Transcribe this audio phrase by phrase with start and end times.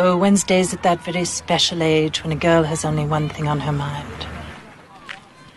[0.00, 3.58] Oh, Wednesday's at that very special age when a girl has only one thing on
[3.58, 4.26] her mind.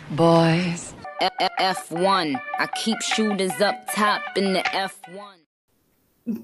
[0.10, 0.96] Boys.
[1.60, 2.42] F1.
[2.58, 5.46] I keep shooters up top in the F1.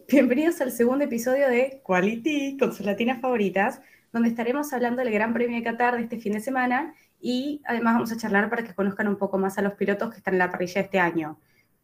[0.08, 3.82] Bienvenidos al segundo episodio de Quality con sus latinas favoritas,
[4.14, 7.96] donde estaremos hablando del Gran Premio de Qatar de este fin de semana y además
[7.96, 10.40] vamos a charlar para que conozcan un poco más a los pilotos que están en
[10.40, 11.40] la parrilla este año.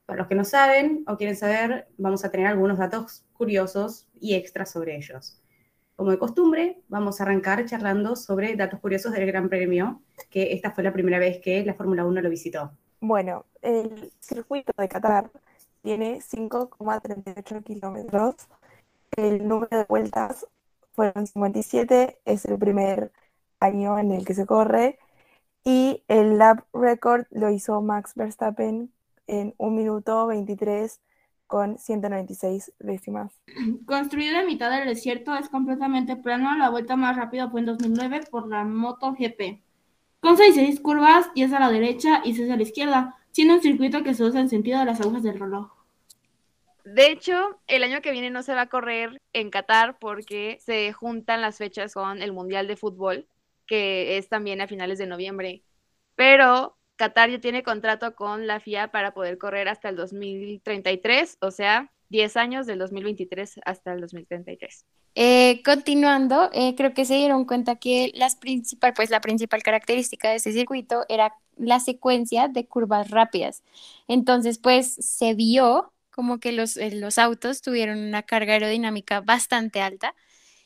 [0.06, 4.36] Para los que no saben o quieren saber, vamos a tener algunos datos curiosos y
[4.36, 5.40] extras sobre ellos.
[5.96, 10.72] Como de costumbre, vamos a arrancar charlando sobre datos curiosos del Gran Premio, que esta
[10.72, 12.72] fue la primera vez que la Fórmula 1 lo visitó.
[13.00, 15.30] Bueno, el circuito de Qatar
[15.84, 18.36] tiene 5,38 kilómetros.
[19.16, 20.48] El número de vueltas
[20.94, 23.12] fueron 57, es el primer
[23.60, 24.98] año en el que se corre.
[25.64, 28.92] Y el lap record lo hizo Max Verstappen
[29.28, 31.00] en 1 minuto 23
[31.48, 33.40] con 196 décimas.
[33.86, 36.56] Construido en mitad del desierto, es completamente plano.
[36.58, 39.62] La vuelta más rápida fue en 2009 por la MotoGP.
[40.20, 43.62] Con 66 curvas y es a la derecha y 6 a la izquierda, siendo un
[43.62, 45.72] circuito que se usa en sentido de las agujas del reloj.
[46.86, 50.92] De hecho, el año que viene no se va a correr en Qatar porque se
[50.92, 53.28] juntan las fechas con el Mundial de Fútbol,
[53.66, 55.64] que es también a finales de noviembre.
[56.16, 61.52] Pero Qatar ya tiene contrato con la FIA para poder correr hasta el 2033, o
[61.52, 64.86] sea, 10 años del 2023 hasta el 2033.
[65.16, 68.12] Eh, continuando, eh, creo que se dieron cuenta que
[68.96, 73.64] pues la principal característica de este circuito era la secuencia de curvas rápidas.
[74.08, 79.82] Entonces, pues se vio como que los, eh, los autos tuvieron una carga aerodinámica bastante
[79.82, 80.16] alta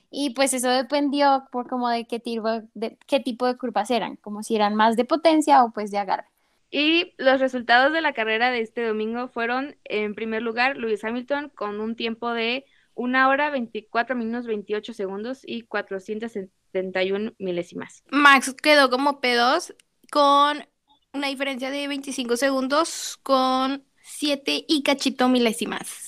[0.10, 4.16] y pues eso dependió por como de qué tipo de, qué tipo de curvas eran,
[4.18, 6.28] como si eran más de potencia o pues de agarre.
[6.70, 11.50] Y los resultados de la carrera de este domingo fueron, en primer lugar, Lewis Hamilton
[11.50, 18.04] con un tiempo de 1 hora 24 minutos 28 segundos y 471 milésimas.
[18.10, 19.76] Max quedó como P2
[20.12, 20.66] con
[21.14, 26.07] una diferencia de 25 segundos con 7 y cachito milésimas.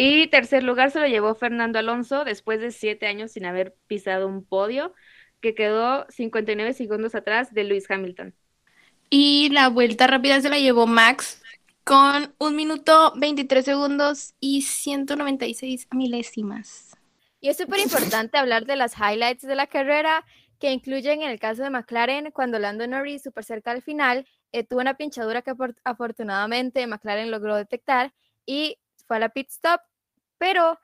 [0.00, 4.28] Y tercer lugar se lo llevó Fernando Alonso después de siete años sin haber pisado
[4.28, 4.94] un podio,
[5.40, 8.32] que quedó 59 segundos atrás de Lewis Hamilton.
[9.10, 11.42] Y la vuelta rápida se la llevó Max
[11.82, 16.96] con un minuto 23 segundos y 196 milésimas.
[17.40, 20.24] Y es súper importante hablar de las highlights de la carrera,
[20.60, 24.62] que incluyen en el caso de McLaren, cuando Lando Norris, súper cerca al final, eh,
[24.62, 28.12] tuvo una pinchadura que afortunadamente McLaren logró detectar
[28.46, 28.78] y
[29.08, 29.80] fue a la pit stop,
[30.38, 30.78] pero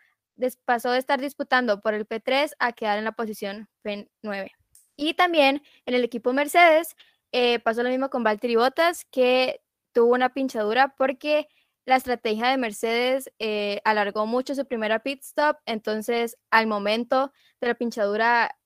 [0.65, 4.51] pasó de estar disputando por el P3 a quedar en la posición P9.
[4.97, 6.97] Y también en el equipo Mercedes
[7.33, 9.61] eh, pasó lo mismo con Valtteri Bottas, que
[9.93, 11.49] tuvo una pinchadura porque
[11.87, 17.69] la estrategia de Mercedes eh, alargó mucho su primera pit stop, entonces al momento de
[17.69, 18.57] la pinchadura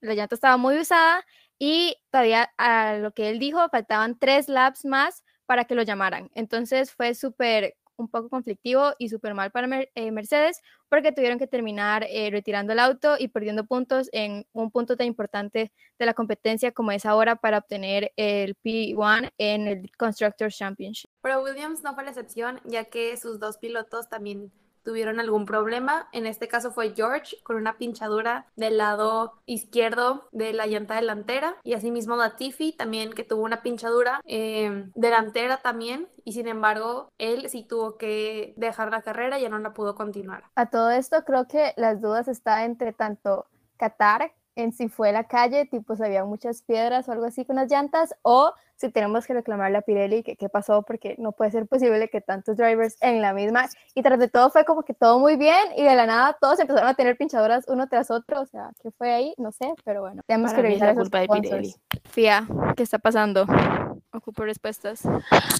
[0.00, 1.24] la llanta estaba muy usada
[1.58, 6.30] y todavía a lo que él dijo faltaban tres laps más para que lo llamaran.
[6.34, 11.46] Entonces fue súper un poco conflictivo y súper mal para eh, Mercedes porque tuvieron que
[11.46, 16.14] terminar eh, retirando el auto y perdiendo puntos en un punto tan importante de la
[16.14, 21.10] competencia como es ahora para obtener el P1 en el Constructors Championship.
[21.22, 24.50] Pero Williams no fue la excepción ya que sus dos pilotos también
[24.82, 26.08] tuvieron algún problema.
[26.12, 31.56] En este caso fue George con una pinchadura del lado izquierdo de la llanta delantera
[31.64, 37.48] y asimismo Latifi también que tuvo una pinchadura em, delantera también y sin embargo él
[37.48, 40.44] sí tuvo que dejar la carrera ya no la pudo continuar.
[40.54, 45.24] A todo esto creo que las dudas están entre tanto Qatar en si fue la
[45.24, 49.26] calle, tipo si había muchas piedras o algo así con las llantas, o si tenemos
[49.26, 52.96] que reclamarle a Pirelli que qué pasó, porque no puede ser posible que tantos drivers
[53.00, 55.94] en la misma, y tras de todo fue como que todo muy bien, y de
[55.94, 59.34] la nada todos empezaron a tener pinchadoras uno tras otro, o sea, ¿qué fue ahí?
[59.36, 61.74] No sé, pero bueno, tenemos que revisar la culpa de Pirelli.
[62.04, 62.46] Fía,
[62.76, 63.46] ¿qué está pasando?
[64.12, 65.02] Ocupo respuestas.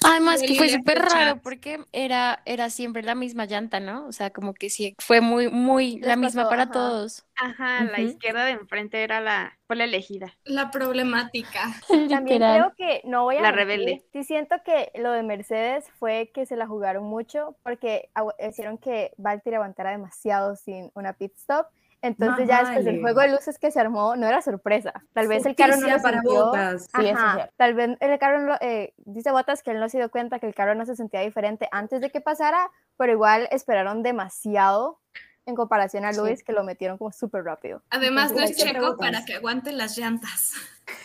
[0.05, 4.05] Además que fue súper raro porque era, era siempre la misma llanta, ¿no?
[4.07, 7.25] O sea, como que sí, fue muy, muy la misma para todos.
[7.35, 10.37] Ajá, la izquierda de enfrente era la, fue la elegida.
[10.43, 11.61] La problemática.
[12.09, 14.03] También creo que no voy a La rebelde.
[14.11, 18.09] Sí siento que lo de Mercedes fue que se la jugaron mucho porque
[18.47, 21.67] hicieron que Valtteri aguantara demasiado sin una pit stop
[22.01, 24.93] entonces ya después del juego de luces que se armó no era sorpresa.
[25.13, 26.45] Tal vez el carro no lo para sintió.
[26.45, 26.89] Botas.
[26.97, 27.11] Sí,
[27.57, 30.47] Tal vez el carro no, eh, dice Botas que él no se dio cuenta que
[30.47, 34.99] el carro no se sentía diferente antes de que pasara, pero igual esperaron demasiado
[35.45, 37.81] en comparación a Luis que lo metieron como súper rápido.
[37.89, 40.53] Además no es checo para que aguanten las llantas.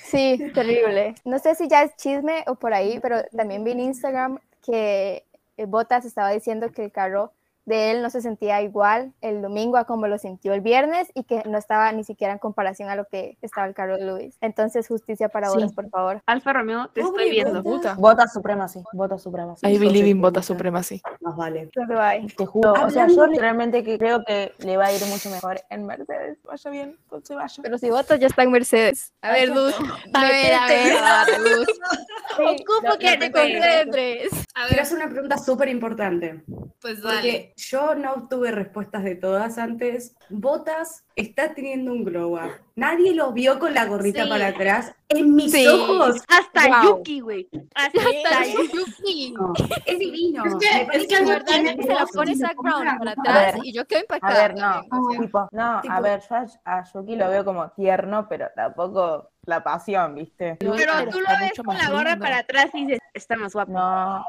[0.03, 1.15] Sí, terrible.
[1.25, 5.25] No sé si ya es chisme o por ahí, pero también vi en Instagram que
[5.57, 7.33] eh, Botas estaba diciendo que el carro
[7.67, 11.25] de él no se sentía igual el domingo a como lo sintió el viernes y
[11.25, 14.39] que no estaba ni siquiera en comparación a lo que estaba el carro de Lewis.
[14.41, 15.67] Entonces, justicia para Sí.
[15.75, 16.23] Por favor.
[16.27, 17.63] Alfa Romeo, te estoy viendo.
[17.63, 17.97] Botas.
[17.97, 19.67] Vota Supremacy, vota Supremacy.
[19.67, 21.03] I believe in Vota Entonces, Supremacy.
[21.21, 21.71] Más vale.
[22.37, 23.27] Te juro, o sea, yo
[23.73, 26.39] que creo que le va a ir mucho mejor en Mercedes.
[26.45, 27.63] Vaya bien, pues se vaya.
[27.63, 29.13] Pero si Botas ya está en Mercedes.
[29.23, 29.75] A ver, Luz.
[30.13, 31.41] A ver, a ver.
[31.41, 31.67] Luz.
[32.39, 34.46] Ocupo que te concentres.
[34.59, 36.43] A Quiero hacer una pregunta súper importante.
[36.81, 37.17] pues dale.
[37.17, 40.17] Porque yo no obtuve respuestas de todas antes.
[40.31, 42.53] Botas está teniendo un glow up.
[42.75, 44.29] Nadie lo vio con la gorrita Sí.
[44.31, 44.95] para atrás.
[45.09, 45.67] En mis Sí.
[45.67, 46.23] ojos.
[46.29, 46.99] Hasta Wow.
[46.99, 47.49] Yuki, güey.
[47.75, 49.35] Hasta Hasta Yuki.
[49.37, 49.53] no,
[49.85, 50.45] Es divino.
[50.47, 51.47] Es que- es que verdad,
[51.83, 53.67] se la pone Zac Brown para A atrás ver.
[53.67, 54.49] y yo quedo A impactada.
[54.49, 56.47] ver, no, también, tipo, no, Tipo- a ver, yo a,
[56.79, 60.57] a Yuki lo veo como tierno, pero tampoco la pasión, ¿viste?
[60.59, 62.25] Pero Pero tú lo ves con la gorra lindo.
[62.25, 63.73] para atrás y dices, está más guapo.
[63.73, 64.25] No,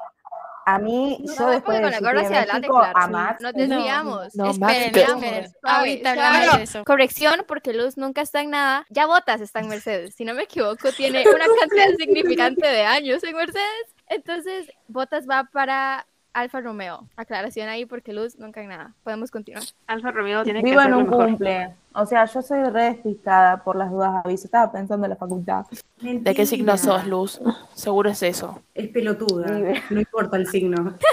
[0.70, 2.98] a mí, No, yo después de con la hacia adelante, claro.
[2.98, 3.12] a sí.
[3.12, 4.36] Max, Nos desviamos.
[4.36, 5.52] No, Max, Esperen, te- esperen.
[5.62, 6.28] Suave, Ahorita suave.
[6.30, 6.84] hablamos de eso.
[6.84, 8.86] Corrección, porque Luz nunca está en nada.
[8.90, 10.14] Ya Botas está en Mercedes.
[10.16, 13.96] Si no me equivoco, tiene una cantidad significante de años en Mercedes.
[14.10, 16.06] Entonces, Botas va para
[16.38, 17.10] Alfa Romeo.
[17.16, 18.94] Aclaración ahí, porque Luz nunca en nada.
[19.04, 19.64] Podemos continuar.
[19.88, 21.26] Alfa Romeo tiene que vivo en un mejor.
[21.26, 21.74] cumple.
[21.94, 24.46] O sea, yo soy re despistada por las dudas aviso.
[24.46, 25.66] Estaba pensando en la facultad.
[26.00, 27.42] ¿De qué signo sos, Luz?
[27.74, 28.62] Seguro es eso.
[28.76, 29.48] Es pelotuda.
[29.90, 30.96] No importa el signo.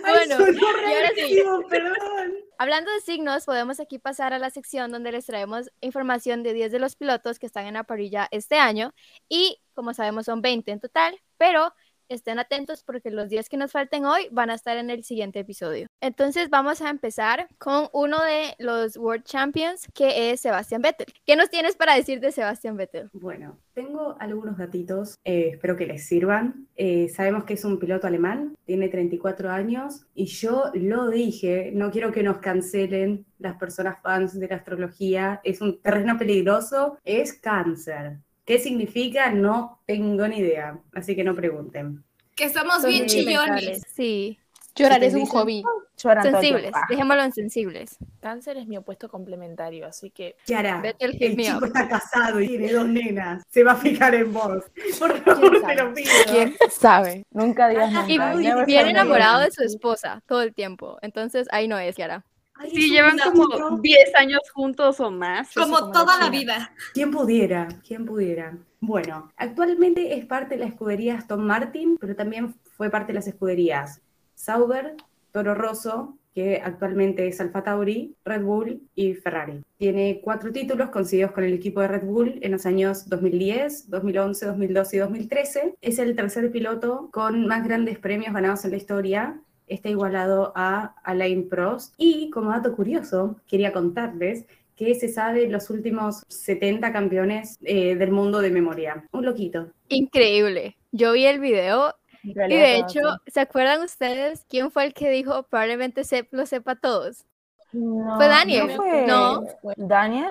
[0.00, 1.42] Bueno, sonó y ahora sí.
[1.68, 2.34] perdón.
[2.58, 6.72] Hablando de signos, podemos aquí pasar a la sección donde les traemos información de 10
[6.72, 8.92] de los pilotos que están en la parrilla este año
[9.28, 11.72] y como sabemos son 20 en total, pero
[12.08, 15.40] estén atentos porque los 10 que nos falten hoy van a estar en el siguiente
[15.40, 15.86] episodio.
[16.00, 21.06] Entonces vamos a empezar con uno de los World Champions que es Sebastian Vettel.
[21.26, 23.08] ¿Qué nos tienes para decir de Sebastian Vettel?
[23.12, 26.68] Bueno, tengo algunos datitos, eh, espero que les sirvan.
[26.76, 31.90] Eh, sabemos que es un piloto alemán, tiene 34 años y yo lo dije, no
[31.90, 37.32] quiero que nos cancelen las personas fans de la astrología, es un terreno peligroso, es
[37.34, 38.18] cáncer.
[38.44, 39.30] ¿Qué significa?
[39.30, 42.04] No tengo ni idea, así que no pregunten.
[42.36, 43.82] Que somos Son bien chillones.
[43.94, 44.38] Sí,
[44.76, 45.62] Llorar es un hobby.
[45.96, 46.72] Lloran el sensibles.
[46.74, 46.82] Ah.
[46.88, 47.96] dejémoslo en sensibles.
[48.20, 50.56] Cáncer es mi opuesto complementario, así que hit
[50.98, 51.64] el me chico up.
[51.66, 54.64] está casado y tiene dos nenas, se va a fijar en vos.
[54.98, 56.10] Por favor, te lo pido.
[56.28, 57.24] ¿quién sabe?
[57.30, 58.34] Nunca digas nunca.
[58.34, 60.98] Y bien enamorado de su esposa todo el tiempo.
[61.02, 62.24] Entonces ahí no es, Kiara.
[62.56, 63.78] Ay, Sí, llevan como gatito.
[63.78, 65.52] 10 años juntos o más.
[65.54, 66.72] Como como toda la vida.
[66.92, 67.68] ¿Quién pudiera?
[67.86, 68.56] ¿Quién pudiera?
[68.80, 73.26] Bueno, actualmente es parte de la escudería Aston Martin, pero también fue parte de las
[73.26, 74.02] escuderías
[74.34, 74.94] Sauber,
[75.32, 79.62] Toro Rosso, que actualmente es Alfa Tauri, Red Bull y Ferrari.
[79.78, 84.46] Tiene cuatro títulos conseguidos con el equipo de Red Bull en los años 2010, 2011,
[84.46, 85.74] 2012 y 2013.
[85.80, 89.40] Es el tercer piloto con más grandes premios ganados en la historia.
[89.66, 91.94] Está igualado a Alain Prost.
[91.96, 94.44] Y como dato curioso, quería contarles
[94.76, 99.04] que se sabe los últimos 70 campeones eh, del mundo de memoria.
[99.12, 99.70] Un loquito.
[99.88, 100.76] Increíble.
[100.92, 103.00] Yo vi el video y de hecho.
[103.26, 107.24] ¿se acuerdan ustedes quién fue el que dijo probablemente Sep lo sepa todos?
[107.72, 109.44] No, Fue Daniel, ¿no fue ¿no?
[109.76, 110.30] ¿Daniel?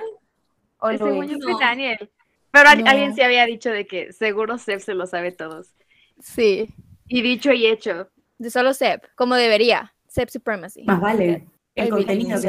[0.78, 1.30] ¿O Según Luis?
[1.32, 1.58] yo fue No.
[1.58, 2.10] Daniel.
[2.50, 2.86] Pero No.
[2.86, 5.74] alguien sí había dicho de que seguro Seb se lo sabe todos.
[6.20, 6.68] Sí,
[7.08, 8.08] Y dicho y hecho.
[8.38, 9.94] De solo Sep, como debería.
[10.08, 10.84] Sep Supremacy.
[10.84, 11.48] Más vale.
[11.74, 12.48] El El contenido que.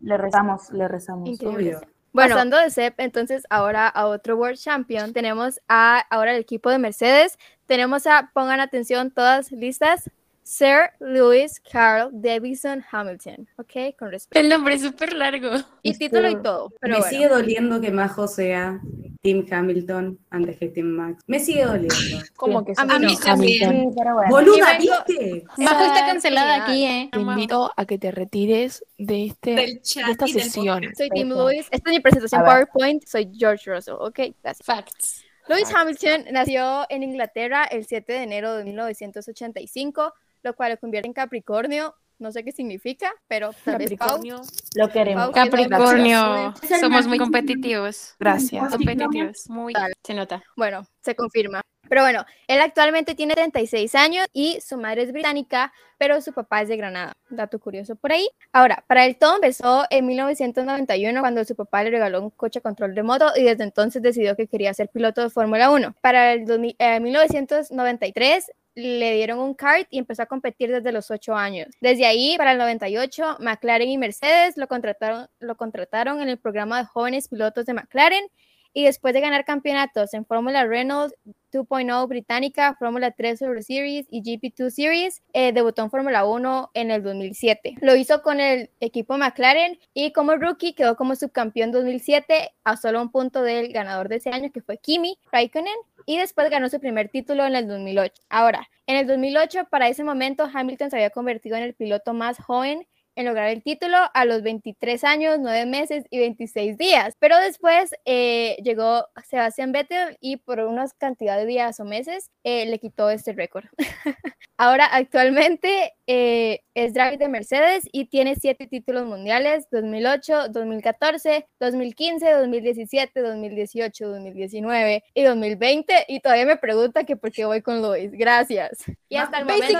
[0.00, 1.28] Le rezamos, le rezamos.
[1.28, 1.76] Increíble.
[1.76, 1.94] Obvio.
[2.12, 6.70] Bueno, pasando de Sep, entonces ahora a otro World Champion, tenemos a ahora el equipo
[6.70, 10.08] de Mercedes, tenemos a, pongan atención todas listas,
[10.46, 13.96] Sir Lewis Carl Davidson Hamilton, ¿ok?
[13.98, 14.38] Con respeto.
[14.38, 15.50] El nombre es súper largo.
[15.82, 17.10] Y título y todo, pero Me bueno.
[17.16, 18.78] sigue doliendo que Majo sea
[19.22, 21.22] Tim Hamilton antes que Tim Max.
[21.26, 21.96] Me sigue doliendo.
[22.36, 22.94] ¿Cómo que A mí no.
[23.16, 23.18] también.
[23.26, 23.70] Hamilton?
[23.90, 24.30] Sí, pero bueno.
[24.30, 25.44] ¡Boluda, Y vengo- viste!
[25.56, 27.08] Majo está cancelada aquí, eh.
[27.10, 30.84] Te invito a que te retires de, este, Del chat de esta sesión.
[30.94, 31.30] Soy Tim.
[31.30, 31.68] Lewis.
[31.70, 32.42] Esta es mi presentación.
[32.44, 33.02] PowerPoint.
[33.06, 33.94] Soy George Russell.
[33.98, 34.66] Ok, gracias.
[34.66, 35.24] Facts.
[35.48, 41.08] Lewis Hamilton nació en Inglaterra el 7 de enero de 1985, lo cual lo convierte
[41.08, 41.94] en Capricornio.
[42.18, 44.08] No sé qué significa, pero tal vez Pau.
[44.08, 44.40] Capricornio.
[44.76, 45.24] Lo queremos.
[45.24, 46.54] Pau, ¿qué es lo que Capricornio.
[46.70, 48.14] El Somos muy competitivos.
[48.20, 48.70] Gracias.
[48.70, 49.48] Competitivos.
[49.48, 49.72] Muy.
[49.72, 49.94] Dale.
[50.04, 50.42] Se nota.
[50.56, 51.60] Bueno, se confirma.
[51.88, 56.62] Pero bueno, él actualmente tiene 36 años y su madre es británica, pero su papá
[56.62, 57.12] es de Granada.
[57.28, 58.28] Dato curioso por ahí.
[58.52, 62.62] Ahora, para él todo empezó en 1991 cuando su papá le regaló un coche a
[62.62, 65.94] control remoto y desde entonces decidió que quería ser piloto de Fórmula 1.
[66.00, 71.10] Para el 2000 eh, 1993 le dieron un kart y empezó a competir desde los
[71.10, 71.68] 8 años.
[71.80, 76.78] Desde ahí, para el 98, McLaren y Mercedes lo contrataron, lo contrataron en el programa
[76.78, 78.26] de jóvenes pilotos de McLaren
[78.74, 81.14] y después de ganar campeonatos en Fórmula Renault
[81.52, 86.90] 2.0 británica, Fórmula 3 Super Series y GP2 Series, eh, debutó en Fórmula 1 en
[86.90, 87.76] el 2007.
[87.80, 93.00] Lo hizo con el equipo McLaren y como rookie quedó como subcampeón 2007 a solo
[93.00, 95.76] un punto del ganador de ese año que fue Kimi Raikkonen
[96.06, 98.22] y después ganó su primer título en el 2008.
[98.28, 102.38] Ahora, en el 2008, para ese momento, Hamilton se había convertido en el piloto más
[102.38, 107.14] joven en lograr el título a los 23 años, 9 meses y 26 días.
[107.18, 112.66] Pero después eh, llegó Sebastián Vettel y por una cantidad de días o meses eh,
[112.66, 113.64] le quitó este récord.
[114.56, 122.32] Ahora actualmente eh, es driver de Mercedes y tiene 7 títulos mundiales, 2008, 2014, 2015,
[122.32, 126.04] 2017, 2018, 2019 y 2020.
[126.08, 128.12] Y todavía me pregunta que por qué voy con Luis.
[128.12, 128.84] Gracias.
[129.08, 129.78] Y hasta el momento...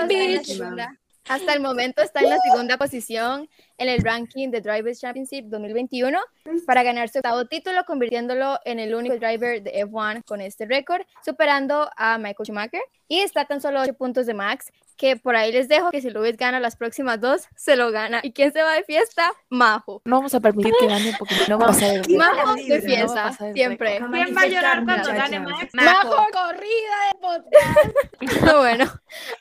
[1.27, 6.19] hasta el momento está en la segunda posición en el ranking de Drivers Championship 2021
[6.65, 11.01] para ganar su octavo título, convirtiéndolo en el único driver de F1 con este récord,
[11.23, 12.81] superando a Michael Schumacher.
[13.07, 16.09] Y está tan solo 8 puntos de Max, que por ahí les dejo que si
[16.09, 18.21] Lewis gana las próximas dos, se lo gana.
[18.23, 19.31] ¿Y quién se va de fiesta?
[19.49, 20.01] Majo.
[20.05, 22.81] No vamos a permitir que gane porque no va a pasar el Majo de No
[22.81, 23.97] fiesta, el siempre.
[23.97, 25.73] ¿Quién va a llorar cuando gane Max?
[25.73, 28.55] Majo, corrida de podcast.
[28.57, 28.85] bueno,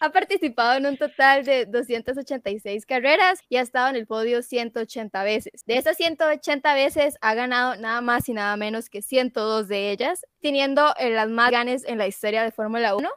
[0.01, 5.23] ha participado en un total de 286 carreras y ha estado en el podio 180
[5.25, 5.65] veces.
[5.67, 10.27] De esas 180 veces ha ganado nada más y nada menos que 102 de ellas,
[10.41, 13.09] teniendo las más ganes en la historia de Fórmula 1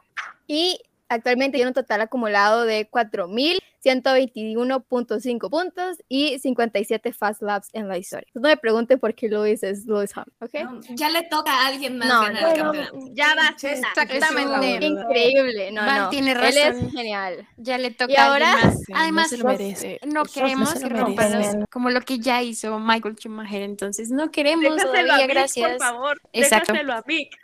[0.46, 7.98] y actualmente tiene un total acumulado de 4.121.5 puntos y 57 fast laps en la
[7.98, 8.26] historia.
[8.34, 10.80] No me pregunten por qué Lewis es Lewis Hamilton, ¿ok?
[10.96, 12.98] Ya le toca a alguien más No, ganar no, el no, campeonato.
[13.12, 13.70] Ya basta.
[13.72, 14.86] Exactamente.
[14.86, 16.08] Increíble, no, no.
[16.10, 16.86] tiene Él razón.
[16.86, 17.46] es genial.
[17.56, 18.78] Ya le toca Y a ahora, alguien más.
[18.84, 20.00] Sí, Además, no merece.
[20.06, 24.90] no queremos que rompan como lo que ya hizo Michael Schumacher, entonces no queremos Déjaselo
[24.90, 25.70] a todavía, Mick, gracias.
[25.70, 26.20] por favor.
[26.32, 26.72] Exacto.
[26.72, 27.36] Déjaselo a Mick.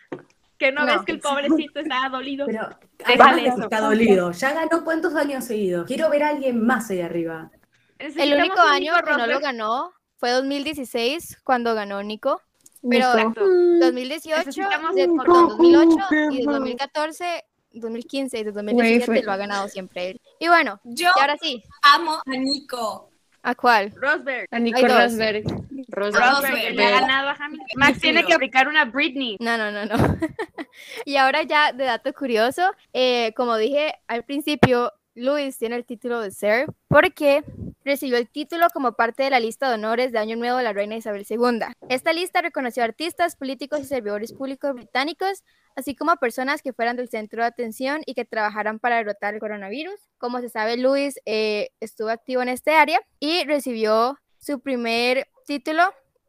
[0.65, 0.93] Que no, No.
[0.93, 2.47] ves que el pobrecito está dolido.
[2.47, 2.69] Pero
[3.07, 3.57] Déjale eso.
[3.57, 4.31] que está dolido.
[4.33, 5.87] Ya ganó cuántos años seguidos.
[5.87, 7.51] Quiero ver a alguien más ahí arriba.
[7.99, 12.41] El único un año que no lo ganó fue 2016, cuando ganó Nico.
[12.89, 13.41] Pero Exacto.
[13.81, 16.45] 2018, Necesitamos de, un perdón, Nico 2008 y de Rosberg.
[16.61, 20.21] 2014, 2015 y de 2017 Güey, fue- lo ha ganado siempre él.
[20.39, 23.11] Y bueno, Yo y ahora sí, amo a Nico.
[23.45, 23.93] ¿A cuál?
[23.95, 24.49] Rosberg.
[24.51, 24.91] A Nico dos.
[24.91, 25.45] Rosberg.
[25.89, 27.67] Rosberg, le ha ganado a Hamilton.
[27.77, 29.37] Max tiene que aplicar una Britney.
[29.39, 29.97] No, no, no, no.
[31.05, 36.21] y ahora ya de dato curioso, eh, como dije al principio, Luis tiene el título
[36.21, 37.45] de Sir porque
[37.85, 40.73] recibió el título como parte de la lista de honores de Año Nuevo de la
[40.73, 41.61] Reina Isabel II.
[41.89, 45.45] Esta lista reconoció artistas, políticos y servidores públicos británicos,
[45.77, 49.35] así como a personas que fueran del centro de atención y que trabajaran para derrotar
[49.35, 49.95] el coronavirus.
[50.19, 55.83] Como se sabe, Luis eh, estuvo activo en este área y recibió su primer título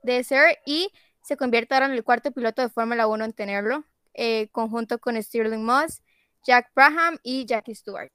[0.03, 0.91] de Sir y
[1.23, 5.21] se convierte ahora en el cuarto piloto de Fórmula 1 en tenerlo, eh, conjunto con
[5.21, 6.03] Stirling Moss,
[6.45, 8.11] Jack Brabham y Jackie Stewart.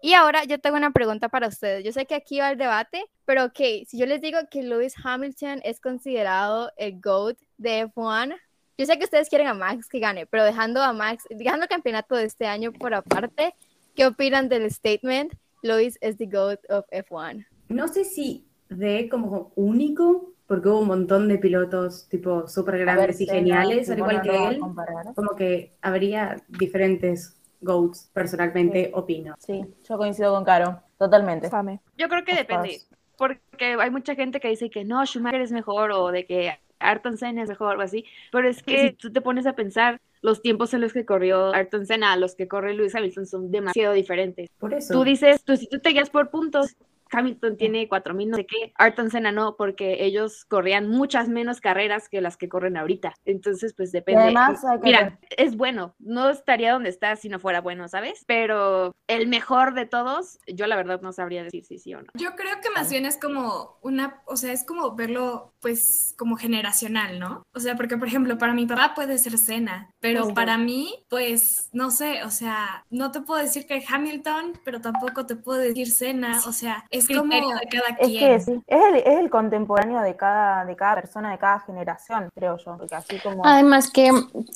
[0.00, 1.84] Y ahora yo tengo una pregunta para ustedes.
[1.84, 4.94] Yo sé que aquí va el debate, pero ok, si yo les digo que Lewis
[5.02, 8.34] Hamilton es considerado el GOAT de F1,
[8.78, 11.68] yo sé que ustedes quieren a Max que gane, pero dejando a Max, dejando el
[11.68, 13.54] campeonato de este año por aparte,
[13.94, 15.34] ¿qué opinan del statement?
[15.62, 17.46] Lewis es the GOAT of F1.
[17.68, 23.20] No sé si de como único, porque hubo un montón de pilotos tipo súper grandes
[23.20, 24.58] y Senna, geniales, al igual no que él.
[24.60, 25.14] comparar.
[25.14, 29.34] Como que habría diferentes GOATs, personalmente opino.
[29.38, 31.50] Sí, yo coincido con Caro, totalmente.
[31.50, 31.80] Fame.
[31.98, 32.80] Yo creo que Of depende,
[33.16, 33.40] course.
[33.50, 37.18] porque hay mucha gente que dice que no, Schumacher es mejor o de que Ayrton
[37.18, 40.42] Senna es mejor o así, pero es que si tú te pones a pensar, los
[40.42, 43.92] tiempos en los que corrió Ayrton Senna a los que corre Lewis Hamilton son demasiado
[43.94, 44.48] diferentes.
[44.58, 44.94] Por eso.
[44.94, 46.76] Tú dices, tú, si tú te guías por puntos,
[47.10, 52.08] Hamilton tiene 4000 no sé qué, Ayrton Senna no, porque ellos corrían muchas menos carreras
[52.08, 53.14] que las que corren ahorita.
[53.24, 54.22] Entonces, pues depende.
[54.22, 58.24] además hay que Mira, es bueno, no estaría donde está si no fuera bueno, ¿sabes?
[58.26, 62.08] Pero el mejor de todos, yo la verdad no sabría decir si sí o no.
[62.14, 66.36] Yo creo que más bien es como una, o sea, es como verlo pues como
[66.36, 67.42] generacional, ¿no?
[67.52, 71.68] O sea, porque por ejemplo, para mi papá puede ser Cena, pero para mí, pues,
[71.72, 75.90] no sé, o sea, no te puedo decir que Hamilton, pero tampoco te puedo decir
[75.90, 78.18] Cena, o sea, es como de cada Es quien.
[78.18, 78.62] que es el,
[78.96, 82.76] es el contemporáneo de cada, de cada persona, de cada generación, creo yo.
[82.78, 83.44] Porque así como.
[83.44, 84.10] Además que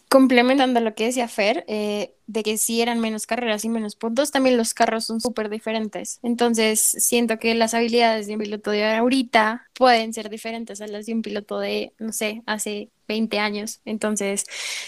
[0.08, 4.30] complementando lo que decía Fer, eh, de que si eran menos carreras y menos puntos,
[4.30, 6.20] también los carros son súper diferentes.
[6.22, 11.06] Entonces, siento que las habilidades de un piloto de ahorita pueden ser diferentes a las
[11.06, 13.80] de un piloto de, no sé, hace 20 años.
[13.84, 14.44] Entonces,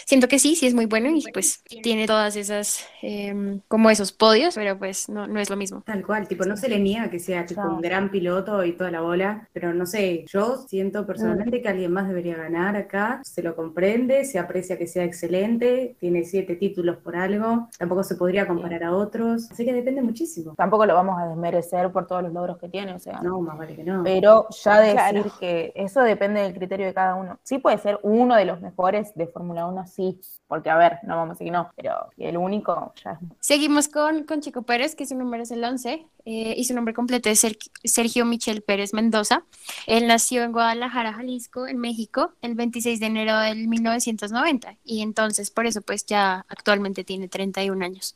[0.07, 4.13] siento que sí, sí es muy bueno y pues tiene todas esas, em, como esos
[4.13, 5.83] podios, pero pues no, no es lo mismo.
[5.85, 8.93] Tal cual, tipo, no se le niega que sea tipo un gran piloto y toda
[8.93, 13.43] la bola, pero no sé, yo siento personalmente que alguien más debería ganar acá, se
[13.43, 18.47] lo comprende, se aprecia que sea excelente, tiene siete títulos por algo, tampoco se podría
[18.47, 20.55] comparar a otros, así que depende muchísimo.
[20.57, 23.21] Tampoco lo vamos a desmerecer por todos los logros que tiene, o sea.
[23.23, 24.03] No, más vale que no.
[24.05, 25.33] Pero ya decir Claro.
[25.41, 27.39] que eso depende del criterio de cada uno.
[27.43, 31.17] Sí puede ser uno de los mejores de Fórmula 1, sí, porque a ver, no
[31.17, 35.07] vamos a decir que no, pero el único ya Seguimos con, con Chico Pérez, que
[35.07, 38.95] su número es el 11, eh, y su nombre completo es Ser- Sergio Michel Pérez
[38.95, 39.45] Mendoza.
[39.87, 45.51] Él nació en Guadalajara, Jalisco, en México, el 26 de enero del 1990, y entonces
[45.51, 48.14] por eso pues ya actualmente tiene 31 años.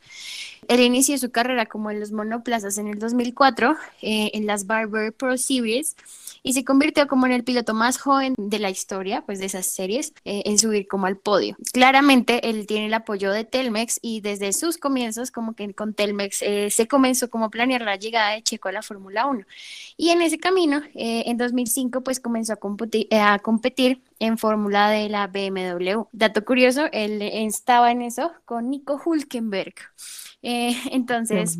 [0.68, 5.12] Él inició su carrera como en los monoplazas en el 2004, eh, en las Barber
[5.12, 5.96] Pro Series,
[6.42, 9.66] y se convirtió como en el piloto más joven de la historia, pues de esas
[9.66, 11.56] series, eh, en subir como al podio.
[11.72, 16.42] Claramente él tiene el apoyo de Telmex y desde sus comienzos como que con Telmex
[16.42, 19.44] eh, se comenzó como a planear la llegada de Checo a la Fórmula 1.
[19.96, 24.38] Y en ese camino, eh, en 2005, pues comenzó a, computi- eh, a competir en
[24.38, 26.04] Fórmula de la BMW.
[26.12, 29.74] Dato curioso, él estaba en eso con Nico Hulkenberg.
[30.42, 31.58] Eh, entonces,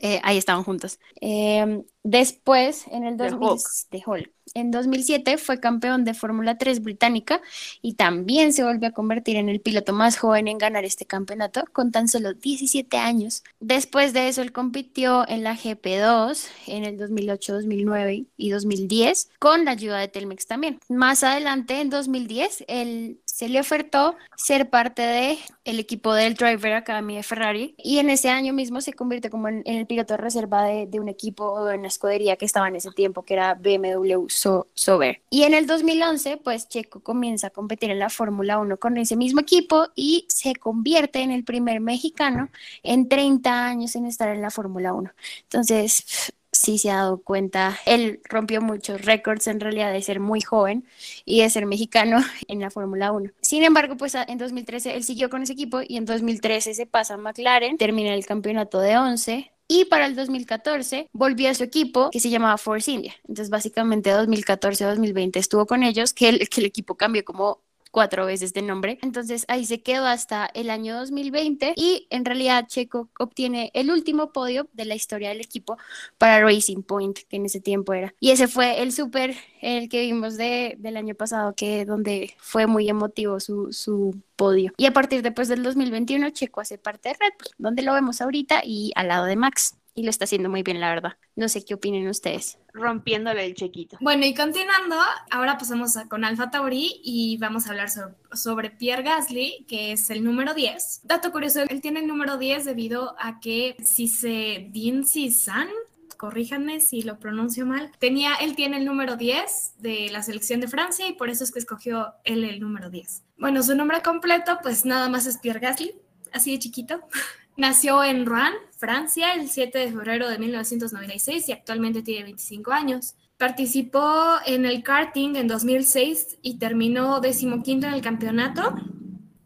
[0.00, 0.98] eh, ahí estaban juntos.
[1.20, 3.62] Eh, después, en el De 2000, Hulk.
[3.90, 4.34] de Hulk.
[4.52, 7.40] En 2007 fue campeón de Fórmula 3 británica
[7.80, 11.64] y también se volvió a convertir en el piloto más joven en ganar este campeonato
[11.72, 13.42] con tan solo 17 años.
[13.60, 19.64] Después de eso, él compitió en la GP2 en el 2008, 2009 y 2010 con
[19.64, 20.78] la ayuda de Telmex también.
[20.88, 26.74] Más adelante, en 2010, él se le ofertó ser parte de el equipo del Driver
[26.74, 30.18] Academy de Ferrari y en ese año mismo se convirtió como en, el piloto de
[30.18, 33.34] reserva de, de un equipo o de una escudería que estaba en ese tiempo que
[33.34, 35.20] era BMW So- Sauber.
[35.30, 39.16] Y en el 2011 pues Checo comienza a competir en la Fórmula 1 con ese
[39.16, 42.50] mismo equipo y se convierte en el primer mexicano
[42.84, 45.10] en 30 años en estar en la Fórmula 1.
[45.42, 46.32] Entonces
[46.64, 50.84] sí se ha dado cuenta, él rompió muchos récords en realidad de ser muy joven
[51.24, 52.18] y de ser mexicano
[52.48, 53.30] en la Fórmula 1.
[53.40, 57.14] Sin embargo, pues en 2013 él siguió con ese equipo y en 2013 se pasa
[57.14, 62.10] a McLaren, termina el campeonato de 11 y para el 2014 volvió a su equipo
[62.10, 63.14] que se llamaba Force India.
[63.22, 67.60] Entonces básicamente 2014-2020 estuvo con ellos, que el, que el equipo cambió como
[67.94, 68.98] cuatro veces de nombre.
[69.02, 74.32] Entonces ahí se quedó hasta el año 2020 y en realidad Checo obtiene el último
[74.32, 75.78] podio de la historia del equipo
[76.18, 78.12] para Racing Point, que en ese tiempo era.
[78.18, 82.66] Y ese fue el súper, el que vimos de, del año pasado, que donde fue
[82.66, 84.72] muy emotivo su, su podio.
[84.76, 88.20] Y a partir después del 2021 Checo hace parte de Red Bull, donde lo vemos
[88.20, 89.76] ahorita y al lado de Max.
[89.96, 91.12] Y lo está haciendo muy bien, la verdad.
[91.36, 92.58] No sé qué opinen ustedes.
[92.72, 93.96] Rompiéndole el chequito.
[94.00, 94.96] Bueno, y continuando,
[95.30, 99.92] ahora pasamos a- con Alfa Tauri y vamos a hablar sobre, sobre Pierre Gasly, que
[99.92, 101.00] es el número 10.
[101.04, 105.68] Dato curioso, él tiene el número 10 debido a que si se Din San,
[106.16, 110.66] corríjanme si lo pronuncio mal, tenía, él tiene el número 10 de la selección de
[110.68, 113.22] Francia y por eso es que escogió él el número 10.
[113.36, 115.94] Bueno, su nombre completo pues nada más es Pierre Gasly,
[116.32, 117.00] así de chiquito.
[117.56, 123.14] Nació en Rouen, Francia, el 7 de febrero de 1996 y actualmente tiene 25 años.
[123.38, 128.74] Participó en el karting en 2006 y terminó decimoquinto en el campeonato.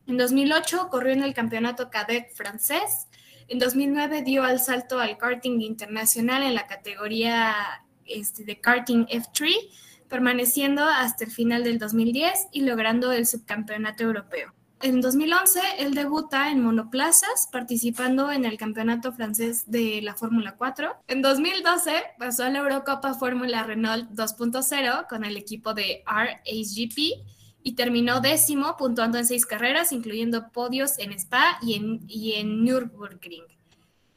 [0.06, 3.08] En 2008 corrió en el campeonato cadet francés.
[3.46, 7.54] En 2009 dio el salto al karting internacional en la categoría
[8.06, 9.52] este, de karting F3,
[10.08, 14.54] permaneciendo hasta el final del 2010 y logrando el subcampeonato europeo.
[14.80, 21.02] En 2011, él debuta en monoplazas, participando en el campeonato francés de la Fórmula 4.
[21.08, 26.98] En 2012, pasó a la Eurocopa Fórmula Renault 2.0 con el equipo de RHGP
[27.64, 32.64] y terminó décimo, puntuando en seis carreras, incluyendo podios en Spa y en, y en
[32.64, 33.44] Nürburgring.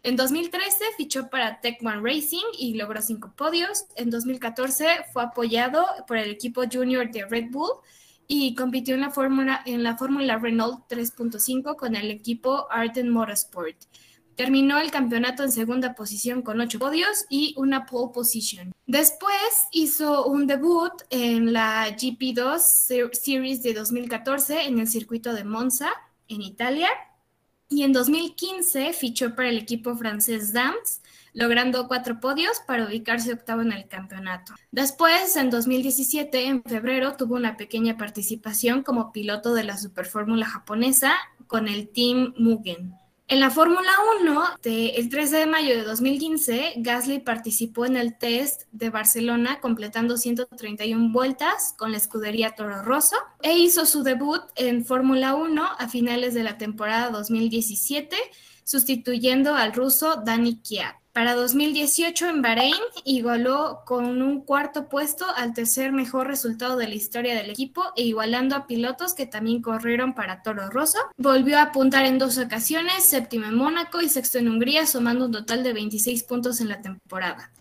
[0.03, 3.85] En 2013 fichó para Tech One Racing y logró cinco podios.
[3.95, 7.71] En 2014 fue apoyado por el equipo junior de Red Bull
[8.33, 13.75] y compitió en la Fórmula en la Fórmula Renault 3.5 con el equipo Arden Motorsport.
[14.37, 18.71] Terminó el campeonato en segunda posición con ocho podios y una pole position.
[18.87, 19.35] Después
[19.73, 25.89] hizo un debut en la GP2 Ser- Series de 2014 en el circuito de Monza,
[26.29, 26.87] en Italia.
[27.67, 31.01] Y en 2015 fichó para el equipo francés Dams,
[31.33, 34.53] logrando cuatro podios para ubicarse octavo en el campeonato.
[34.71, 41.13] Después, en 2017, en febrero, tuvo una pequeña participación como piloto de la Superfórmula japonesa
[41.47, 42.93] con el Team Mugen.
[43.27, 43.91] En la Fórmula
[44.21, 49.61] 1, de- el 13 de mayo de 2015, Gasly participó en el test de Barcelona
[49.61, 55.63] completando 131 vueltas con la escudería Toro Rosso e hizo su debut en Fórmula 1
[55.79, 58.17] a finales de la temporada 2017,
[58.65, 60.95] sustituyendo al ruso Dani Kiat.
[61.13, 66.95] Para 2018 en Bahrein igualó con un cuarto puesto al tercer mejor resultado de la
[66.95, 70.99] historia del equipo e igualando a pilotos que también corrieron para Toro Rosso.
[71.17, 75.33] Volvió a apuntar en dos ocasiones, séptimo en Mónaco y sexto en Hungría, sumando un
[75.33, 77.51] total de 26 puntos en la temporada.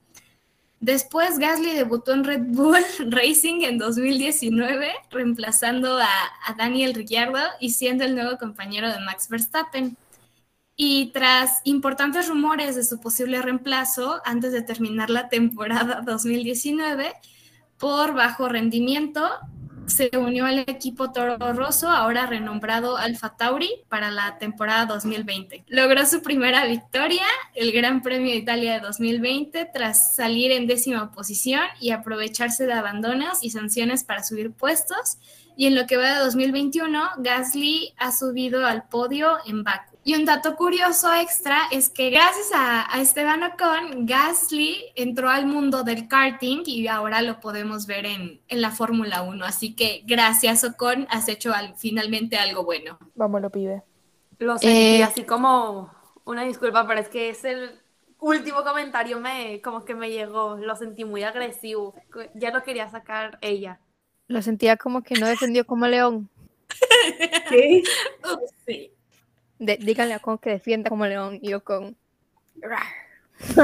[0.78, 6.06] Después Gasly debutó en Red Bull Racing en 2019, reemplazando a,
[6.46, 9.96] a Daniel Ricciardo y siendo el nuevo compañero de Max Verstappen.
[10.82, 17.12] Y tras importantes rumores de su posible reemplazo antes de terminar la temporada 2019
[17.76, 19.28] por bajo rendimiento,
[19.84, 25.64] se unió al equipo Toro Rosso, ahora renombrado Alfa Tauri, para la temporada 2020.
[25.68, 31.12] Logró su primera victoria, el Gran Premio de Italia de 2020, tras salir en décima
[31.12, 35.18] posición y aprovecharse de abandonos y sanciones para subir puestos.
[35.58, 39.89] Y en lo que va de 2021, Gasly ha subido al podio en Baku.
[40.10, 45.46] Y un dato curioso extra es que gracias a, a Esteban Ocon, Gasly entró al
[45.46, 49.44] mundo del karting y ahora lo podemos ver en, en la Fórmula 1.
[49.44, 52.98] Así que gracias Ocon, has hecho al- finalmente algo bueno.
[53.14, 53.84] Vámonos, pibe.
[54.40, 55.04] Lo sentí Eh.
[55.04, 55.92] así como
[56.24, 57.70] una disculpa, pero es que es el
[58.18, 61.94] último comentario me como que me llegó, lo sentí muy agresivo.
[62.34, 63.78] Ya lo quería sacar ella.
[64.26, 66.28] Lo sentía como que no defendió como león.
[67.48, 67.84] ¿Qué?
[68.66, 68.90] Sí.
[69.60, 71.94] De- díganle a Con que defienda como león y yo con...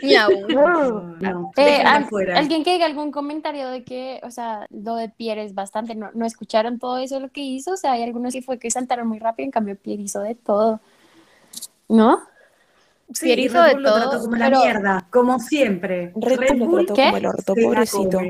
[0.00, 5.44] No, Eh, al- alguien que diga algún comentario de que, o sea, lo de Pierre
[5.44, 8.42] es bastante, no, no escucharon todo eso lo que hizo, o sea, hay algunos que
[8.42, 10.80] fue que saltaron muy rápido, en cambio Pierre hizo de todo,
[11.88, 12.20] ¿no?
[13.12, 16.12] Sí, Pierre hizo Red de Bull lo trató todo, como la pero- mierda, como siempre.
[16.14, 17.04] Red Bull lo trató ¿qué?
[17.04, 18.20] como el orto, la pobrecito.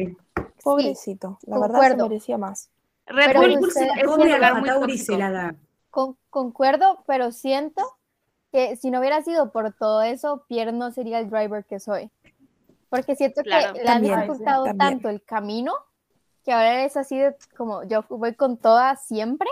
[0.62, 1.38] Pobrecito.
[1.46, 2.08] La verdad se concuerdo.
[2.08, 2.70] merecía más.
[3.08, 5.18] Red Pero Bull usted- es un lugar muy tóxico.
[5.90, 7.82] Con- concuerdo, pero siento
[8.52, 12.10] que si no hubiera sido por todo eso, Pierre no sería el driver que soy.
[12.90, 13.74] Porque siento Claro.
[13.74, 15.72] que le han dificultado tanto el camino
[16.44, 19.48] que ahora es así de como yo voy con todas siempre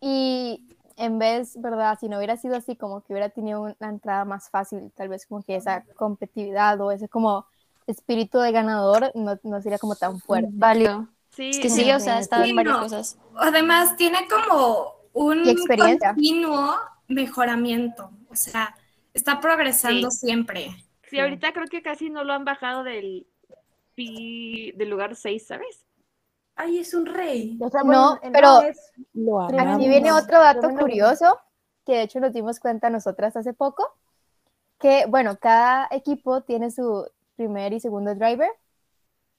[0.00, 0.62] y
[0.96, 1.98] en vez, ¿verdad?
[1.98, 5.26] Si no hubiera sido así, como que hubiera tenido una entrada más fácil, tal vez
[5.26, 7.46] como que esa competitividad o ese como
[7.88, 10.48] espíritu de ganador no, no sería como tan fuerte.
[10.52, 11.08] Válido.
[11.36, 12.82] Sí, Es que sí, o sea, ha estado en varias no.
[12.82, 13.18] cosas.
[13.36, 15.44] Además, tiene como un
[15.78, 16.74] continuo
[17.08, 18.10] mejoramiento.
[18.30, 18.74] O sea,
[19.12, 20.18] está progresando Sí.
[20.26, 20.70] siempre.
[21.10, 23.26] Sí, ahorita creo que casi no lo han bajado del,
[23.94, 25.84] pi- del lugar 6, ¿sabes?
[26.54, 27.58] Ay, es un rey.
[27.60, 31.38] O sea, No, bueno, pero- es- Lo Aquí viene otro dato curioso,
[31.84, 33.94] que de hecho nos dimos cuenta nosotras hace poco,
[34.78, 38.50] que bueno, cada equipo tiene su primer y segundo driver,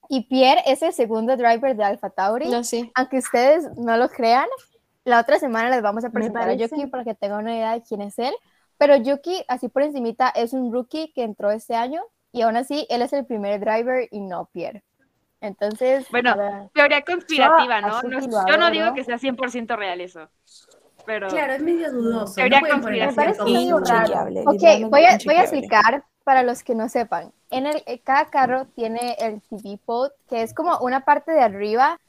[0.10, 2.92] y Pierre es el segundo driver de Alpha Tauri, No sé.
[2.96, 4.48] aunque ustedes no lo crean,
[5.04, 6.54] la otra semana les vamos a presentar a.
[6.54, 8.34] Yuki para que tengan una idea de quién es él,
[8.78, 12.86] pero Yuki, así por encimita, es un rookie que entró este año, y aún así,
[12.90, 14.84] él es el primer driver y no Pierre.
[15.40, 16.36] Entonces, Bueno,
[16.74, 18.02] teoría conspirativa, Yo ¿no?
[18.04, 18.94] No sí yo no digo ¿no?
[18.94, 20.30] que sea 100% real eso.
[21.06, 22.36] Pero Claro, es medio dudoso.
[22.36, 23.12] Teoría no conspirativa.
[23.12, 24.26] Me parece medio raro.
[24.46, 27.32] Ok, voy a, voy a explicar para los que no sepan.
[27.50, 31.42] En el, eh, cada carro tiene el TV pod, que es como una parte de
[31.42, 32.00] arriba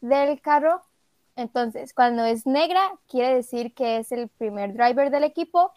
[0.00, 0.82] del carro.
[1.36, 5.72] Entonces, cuando es negra, quiere decir que es el primer driver del equipo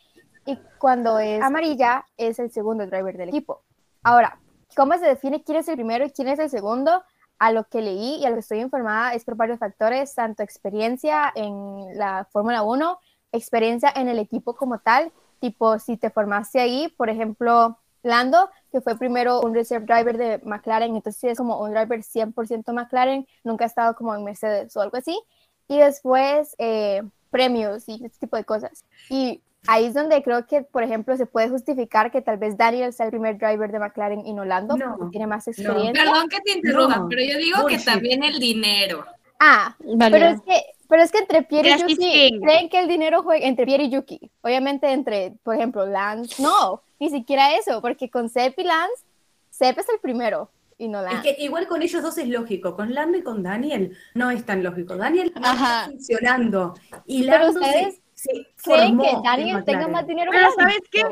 [0.46, 3.62] y cuando es amarilla, es el segundo driver del equipo.
[4.04, 4.40] Ahora,
[4.76, 7.04] ¿cómo se define quién es el primero y quién es el segundo?
[7.38, 10.42] A lo que leí y a lo que estoy informada es por varios factores, tanto
[10.42, 13.00] experiencia en la Fórmula 1,
[13.32, 18.82] experiencia en el equipo como tal, tipo si te formaste ahí, por ejemplo, Lando, que
[18.82, 23.66] fue primero un reserve driver de McLaren, entonces es como un driver 100% McLaren, nunca
[23.66, 25.20] ha estado como en Mercedes o algo así,
[25.68, 28.84] y después eh, premios y ese tipo de cosas.
[29.10, 32.92] Y ahí es donde creo que, por ejemplo, se puede justificar que tal vez Daniel
[32.94, 36.04] sea el primer driver de McLaren y no Lando, No, porque tiene más experiencia.
[36.04, 37.80] Perdón que te interrumpa, No, pero yo digo bullshit.
[37.80, 39.06] que también el dinero.
[39.40, 40.10] Ah, Válido.
[40.12, 42.41] pero es que, pero es que entre Pierre y Yuki, King.
[42.41, 44.30] creen que el dinero juega entre Pierre y Yuki.
[44.41, 49.04] Obviamente entre, por ejemplo, Lance, no, ni siquiera eso, porque con Sepp y Lance,
[49.49, 51.36] Sepp es el primero y no Es Lance.
[51.36, 54.63] que igual con ellos dos es lógico, con Lando y con Daniel no es tan
[54.63, 54.97] lógico.
[54.97, 56.73] Daniel no está funcionando
[57.06, 60.51] y Pero Lando se, ustedes se ¿Creen que Daniel tenga más dinero que Pero?
[60.58, 61.04] ¿sabes qué?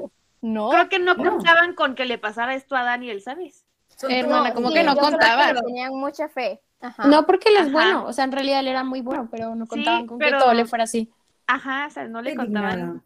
[0.41, 0.69] No.
[0.71, 1.23] Creo que no No.
[1.31, 3.65] contaban con que le pasara esto a Daniel, ¿sabes?
[3.95, 5.55] Son Hermana, todos- como sí, que no contaban.
[5.65, 6.59] Tenían mucha fe.
[6.81, 7.07] Ajá.
[7.07, 7.71] No, porque él es Ajá.
[7.71, 10.31] bueno, o sea, en realidad él era muy bueno, pero no Sí, contaban con que
[10.31, 11.11] todo le fuera así.
[11.47, 13.03] Ajá, o sea, no le Qué contaban.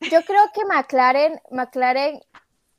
[0.00, 2.20] Yo creo que McLaren, McLaren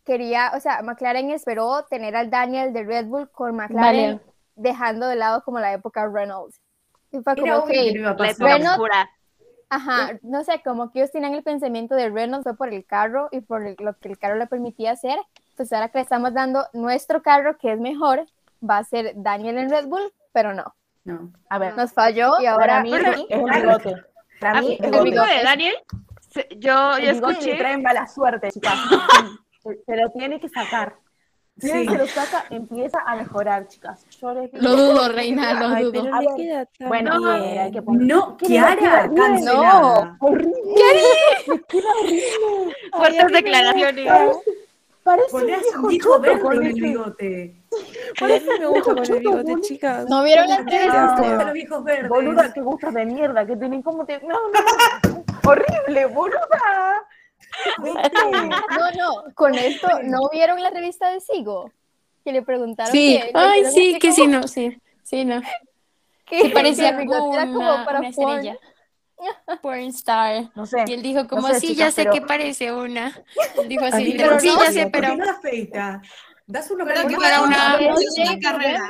[0.05, 4.21] quería, o sea, McLaren esperó tener al Daniel de Red Bull con McLaren Vale.
[4.55, 6.61] dejando de lado como la época Reynolds.
[7.11, 9.09] Y fue como, que Reynolds- oscura.
[9.69, 13.27] Ajá, no sé, como que ellos tenían el pensamiento de Reynolds fue por el carro
[13.31, 15.17] y por el- lo que el carro le permitía hacer.
[15.57, 18.25] Pues ahora que le estamos dando nuestro carro, que es mejor,
[18.67, 20.75] va a ser Daniel en Red Bull, pero no.
[21.03, 21.31] No.
[21.49, 23.95] A ver, Nos falló y ahora mí Pero- es el bigote.
[24.39, 25.75] Para A mí mí, es el bigote de Daniel,
[26.31, 27.53] se- yo, yo escuché.
[27.53, 28.73] le trae mala suerte, chicas.
[29.85, 30.95] Se, lo tiene que sacar.
[31.57, 31.91] Si él Sí.
[31.91, 34.05] se lo saca, empieza a mejorar, chicas.
[34.21, 36.03] Yo les Lo dudo, reina, lo Ay, dudo.
[36.03, 37.41] pero A le ver, queda tan Bueno, bien.
[37.41, 38.01] bien, hay que poner.
[38.07, 40.17] No, ¿Qué Kiara, cancelada.
[40.19, 40.53] Horrible.
[41.47, 42.75] Le queda horrible.
[42.93, 44.07] Fuertes declaraciones.
[45.07, 47.55] Parece Ponle un viejo verde con el bigote.
[48.21, 48.27] Mí
[48.59, 49.61] me gusta con el bigote, boludo.
[49.61, 50.09] chicas.
[50.09, 51.43] ¿No vieron la entrevista?
[51.45, 52.09] los viejos verdes.
[52.09, 53.81] Boluda, qué gustos de mierda que tienen.
[53.81, 54.19] ¿Cómo te.?
[54.19, 54.59] No, no,
[55.13, 55.23] no.
[55.49, 57.05] Horrible, boluda.
[57.95, 61.71] No, no, con esto, ¿no vieron la revista de Sigo?
[62.25, 65.41] Que le preguntaron Sí, que- ay, sí, que sí, no, sí, sí, no.
[66.25, 68.55] que- parecía que como una, para una estrella.
[68.55, 68.76] Porn
[69.89, 70.49] star.
[70.55, 70.83] No sé.
[70.87, 73.13] Y él dijo como, sé, sí, chicas, ya sé pero- que parece una.
[73.61, 74.81] Él dijo así, sí, ya sé, bigote.
[74.83, 75.07] ¿Por pero...
[75.09, 76.01] qué no la afeita?
[76.45, 77.27] Das una Pero película.
[77.27, 78.89] que para una- una carrera.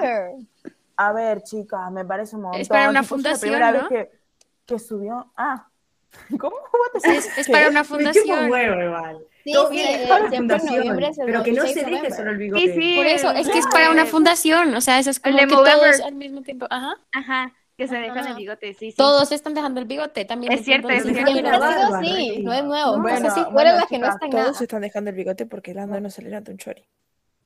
[0.98, 2.62] A ver, chicas, me parece un montón.
[2.62, 3.90] Es para una fundación, La primera ¿no?
[3.90, 4.20] vez que,
[4.66, 5.32] que subió.
[5.38, 5.68] Ah,
[6.40, 6.56] ¿cómo?
[6.72, 8.50] ¿Cómo te Es, es para una fundación.
[8.50, 9.20] huevo igual.
[9.44, 12.62] Sí, sí, es para en fundación, es pero que no se deje solo el bigote.
[12.63, 12.96] Sí, sí.
[12.98, 15.48] Por eso, es que es para una fundación, o sea, eso es como de que
[15.56, 16.04] todos Movember.
[16.04, 18.30] al mismo tiempo, ajá, Ajá, que se dejan Ajá.
[18.32, 18.98] el bigote, sí, sí.
[18.98, 20.52] todos están dejando el bigote también.
[20.52, 21.32] Es cierto, es cierto.
[21.44, 22.44] Barba, así, Rey.
[22.44, 22.98] no es nuevo.
[23.00, 24.63] Bueno, Entonces, sí, tú bueno, eres la que no chicas, está en Todos nada.
[24.63, 26.84] están dejando el bigote porque Lando no se le nota un chori.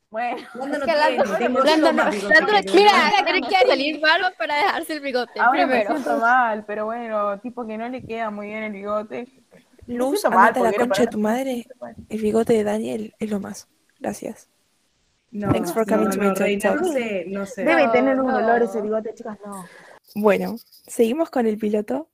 [0.10, 2.72] Bueno, Lando no que tiene, Lando- Lando no- que.
[2.74, 2.92] Mira,
[3.26, 5.90] tiene que salir barba para dejarse el bigote ahora me primero.
[6.00, 9.28] siento mal, pero bueno, tipo que no le queda muy bien el bigote.
[9.88, 11.66] Luz, siento mal andate a la concha de tu madre.
[12.10, 13.68] El bigote de Daniel es lo más.
[14.00, 14.48] Gracias.
[15.32, 16.84] No, Thanks for no, coming to no, my no Talk.
[16.92, 17.64] sé, no sé.
[17.64, 18.34] Debe No, tener un no.
[18.34, 19.66] dolor ese bigote, chicas, no.
[20.16, 22.10] Bueno, seguimos con el piloto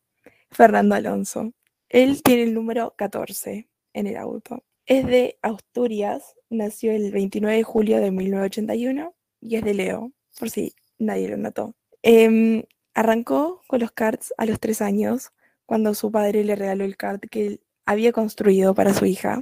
[0.51, 1.51] Fernando Alonso.
[1.89, 4.63] Él tiene el número 14 en el auto.
[4.85, 10.51] Es de Asturias, nació el 29 de julio de 1981 y es de Leo, por
[10.51, 11.73] si nadie lo notó.
[12.03, 15.31] Em, arrancó con los karts a los tres años,
[15.65, 19.41] cuando su padre le regaló el kart que él había construido para su hija,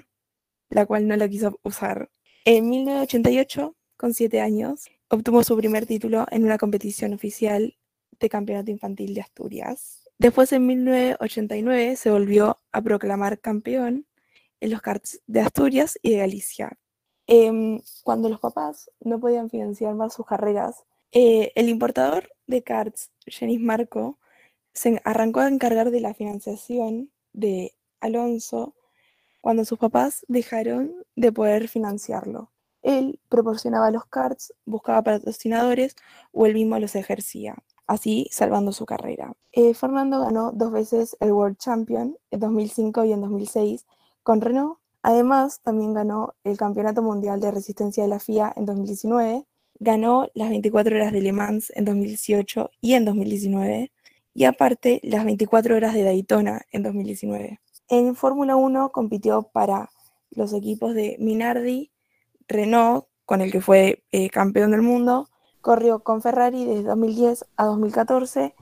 [0.70, 2.10] la cual no lo quiso usar.
[2.46, 7.76] En 1988, con siete años, obtuvo su primer título en una competición oficial
[8.20, 10.10] de Campeonato Infantil de Asturias.
[10.18, 14.06] Después, en 1989, se volvió a proclamar campeón
[14.60, 16.78] en los karts de Asturias y de Galicia.
[17.28, 23.12] Em, cuando los papás no podían financiar más sus carreras, eh, el importador de karts,
[23.26, 24.20] Jenis Marco,
[24.74, 28.76] se arrancó a encargar de la financiación de Alonso
[29.42, 32.52] cuando sus papás dejaron de poder financiarlo.
[32.82, 35.96] Él proporcionaba los karts, buscaba patrocinadores
[36.32, 37.56] o él mismo los ejercía,
[37.88, 39.34] así salvando su carrera.
[39.52, 43.86] Eh, Fernando ganó dos veces el World Champion en 2005 y en 2006
[44.24, 44.80] con Renault.
[45.02, 49.46] Además, también ganó el Campeonato Mundial de Resistencia de la FIA en 2019,
[49.80, 53.92] ganó las 24 horas de Le Mans en 2018 y en 2019,
[54.34, 57.60] y aparte las 24 horas de Daytona en 2019.
[57.88, 59.92] En Fórmula 1 compitió para
[60.32, 61.92] los equipos de Minardi,
[62.48, 65.30] Renault, con el que fue eh, campeón del mundo,
[65.66, 68.54] corrió con Ferrari desde 2010 a 2014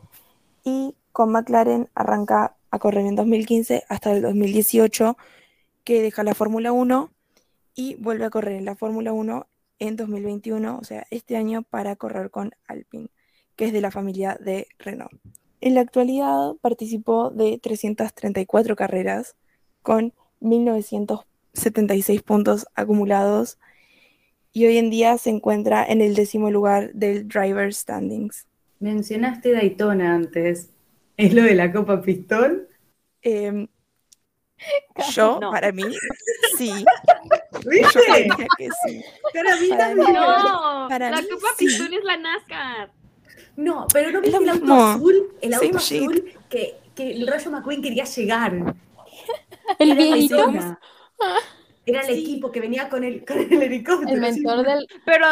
[0.63, 5.17] y con McLaren arranca a correr en 2015 hasta el 2018
[5.83, 7.11] que deja la Fórmula 1
[7.75, 9.47] y vuelve a correr en la Fórmula 1
[9.79, 13.09] en 2021, o sea, este año para correr con Alpine,
[13.57, 15.11] que es de la familia de Renault.
[15.59, 19.35] En la actualidad participó de 334 carreras
[19.81, 23.57] con 1976 puntos acumulados
[24.53, 28.47] y hoy en día se encuentra en el décimo lugar del Driver Standings.
[28.79, 30.69] Mencionaste Daytona antes.
[31.17, 32.67] ¿Es lo de la Copa Pistón?
[33.21, 33.67] Em,
[35.13, 35.51] yo, No.
[35.51, 35.83] para mí,
[36.57, 36.69] sí.
[37.63, 37.99] Yo ¿Viste?
[38.17, 39.03] diría que sí.
[39.31, 40.07] Cara, vi Para también.
[40.09, 41.65] mí- No, Para la mí, Copa sí.
[41.65, 42.91] Pistón es la NASCAR.
[43.55, 46.01] No, pero no viste el auto azul, el auto Same shit.
[46.09, 48.75] azul que, que el Rayo McQueen quería llegar.
[49.79, 50.51] El viejito.
[51.85, 54.11] Era el equipo que venía con el, con el helicóptero.
[54.13, 54.87] El mentor del.
[55.05, 55.25] Pero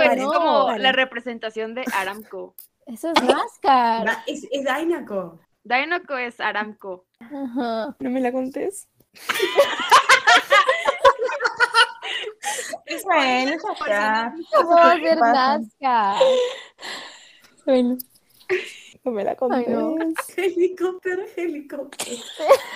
[0.00, 0.32] Pero es no.
[0.32, 0.82] como Vale.
[0.82, 2.54] la representación de Aramco.
[2.86, 4.04] Eso es NASCAR.
[4.06, 5.40] Da- Es, es Dynaco.
[5.62, 7.06] Dynaco es Aramco.
[7.20, 7.96] Ajá.
[7.98, 8.88] No me la contés.
[13.04, 13.52] Bueno.
[14.52, 15.58] ¿Cómo va a ser Pasa.
[15.58, 16.16] NASCAR?
[17.64, 17.96] Bueno,
[19.04, 19.68] No me la contés.
[19.68, 19.96] no.
[20.36, 22.22] Helicóptero, helicóptero.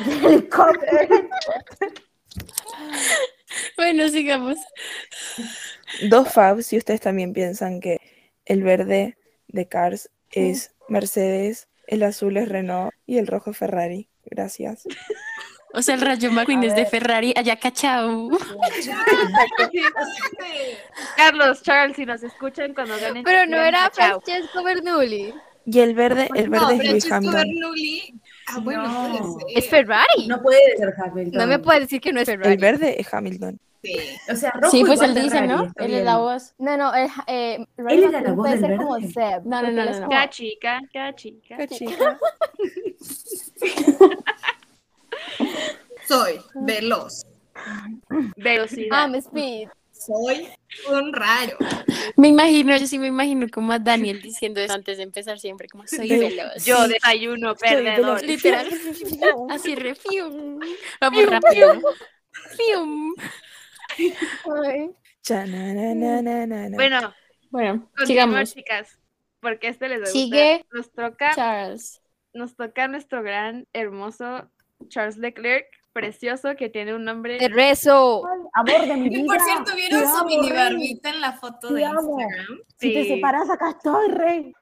[0.06, 1.28] Helicóptero.
[3.76, 4.58] Bueno, sigamos.
[6.10, 8.00] Dos fabs, si ustedes también piensan que
[8.44, 14.08] el verde de Cars es Mercedes, el azul es Renault y el rojo es Ferrari.
[14.24, 14.84] Gracias.
[15.74, 17.34] O sea, el Rayo McQueen es de Ferrari.
[17.36, 18.30] Allá cachao.
[21.16, 23.22] Carlos, Charles, si nos escuchan cuando ganen.
[23.22, 23.90] Pero no era.
[23.90, 25.34] Francesco Bernoulli.
[25.66, 27.42] Y el verde, el verde No, es Francesco Hamilton.
[27.42, 28.14] Bernoulli.
[28.50, 29.08] Ah, bueno, No.
[29.08, 29.18] puede
[29.52, 29.58] ser.
[29.58, 30.26] Es Ferrari.
[30.26, 31.38] No puede ser Hamilton.
[31.38, 32.52] No me puedes decir que no es Ferrari.
[32.54, 33.58] El verde es Hamilton.
[33.82, 33.96] Sí.
[34.30, 35.70] O sea, rojo Sí, pues él dice, ¿no?
[35.76, 36.52] Él es la voz.
[36.58, 38.98] No, no, el, eh, ¿Él era la voz puede del ser como?
[39.00, 39.44] Seb.
[39.44, 39.96] No, no, no, no, no.
[39.98, 41.56] como- Cada chica, cada chica.
[46.08, 47.26] Soy veloz.
[48.36, 49.08] Velocidad.
[49.08, 49.68] I'm Speed.
[49.98, 50.48] Soy
[50.90, 51.56] un rayo.
[52.16, 55.68] Me imagino, yo sí me imagino como a Daniel diciendo eso antes de empezar siempre,
[55.68, 56.64] como soy Ve- veloz.
[56.64, 56.92] Yo Sí.
[56.92, 58.22] desayuno perdedor.
[58.24, 58.68] Literal.
[59.50, 60.60] Así refium.
[61.00, 61.80] Vamos rápido.
[62.56, 63.14] Fium.
[66.74, 67.14] Bueno,
[67.50, 68.54] Bueno, sigamos.
[68.54, 68.98] chicas.
[69.40, 70.74] Porque este les va a Sigue gustar.
[70.76, 72.02] Nos toca, Charles.
[72.32, 74.50] nos toca nuestro gran, hermoso
[74.88, 75.66] Charles Leclerc,
[75.98, 77.38] precioso, que tiene un nombre.
[77.38, 78.22] Te rezo.
[78.54, 79.24] Amor de mi Y vida.
[79.26, 82.18] por cierto, ¿vieron su mini barbita en la foto de amo.
[82.20, 82.58] Instagram?
[82.78, 84.52] Si te separas, acá estoy, rey.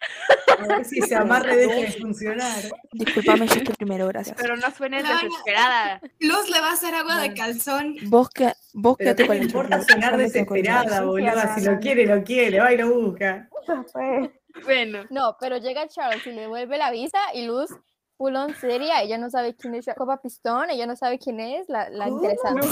[0.59, 2.63] A ver si se amarre deje de funcionar.
[2.93, 4.37] Disculpame, yo estoy primero, gracias.
[4.41, 6.01] Pero no suenes No, desesperada.
[6.21, 7.97] Luz le va a hacer agua de calzón.
[8.05, 11.55] Vos, que, vos Pero quédate qué con el importa sonar desesperada, boluda.
[11.55, 12.61] Si lo quiere, lo quiere.
[12.61, 13.49] Va y lo busca.
[14.65, 17.71] Bueno, No, pero llega Charles y le devuelve la visa y Luz,
[18.17, 21.69] full on seria, ella no sabe quién es Copa Pistón, ella no sabe quién es,
[21.69, 22.17] la, la ¿Cómo?
[22.23, 22.67] interesante.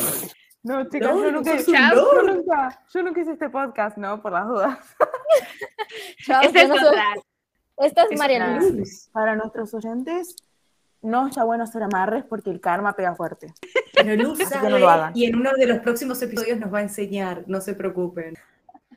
[0.63, 4.23] No, chicas, No, yo, nunca, yo, nunca, yo nunca hice este podcast, ¿no?
[4.23, 4.79] Por las dudas.
[6.25, 6.99] Charles, esta yo es no soy-.
[7.77, 8.73] Esta es Es.
[8.73, 9.11] Luis.
[9.13, 10.37] Para nuestros oyentes,
[11.03, 13.53] no está bueno hacer amarres porque el karma pega fuerte.
[13.93, 15.13] Pero Luz sabe no lo hagan.
[15.15, 17.45] y en uno de los próximos episodios nos va a enseñar.
[17.47, 18.35] No se preocupen.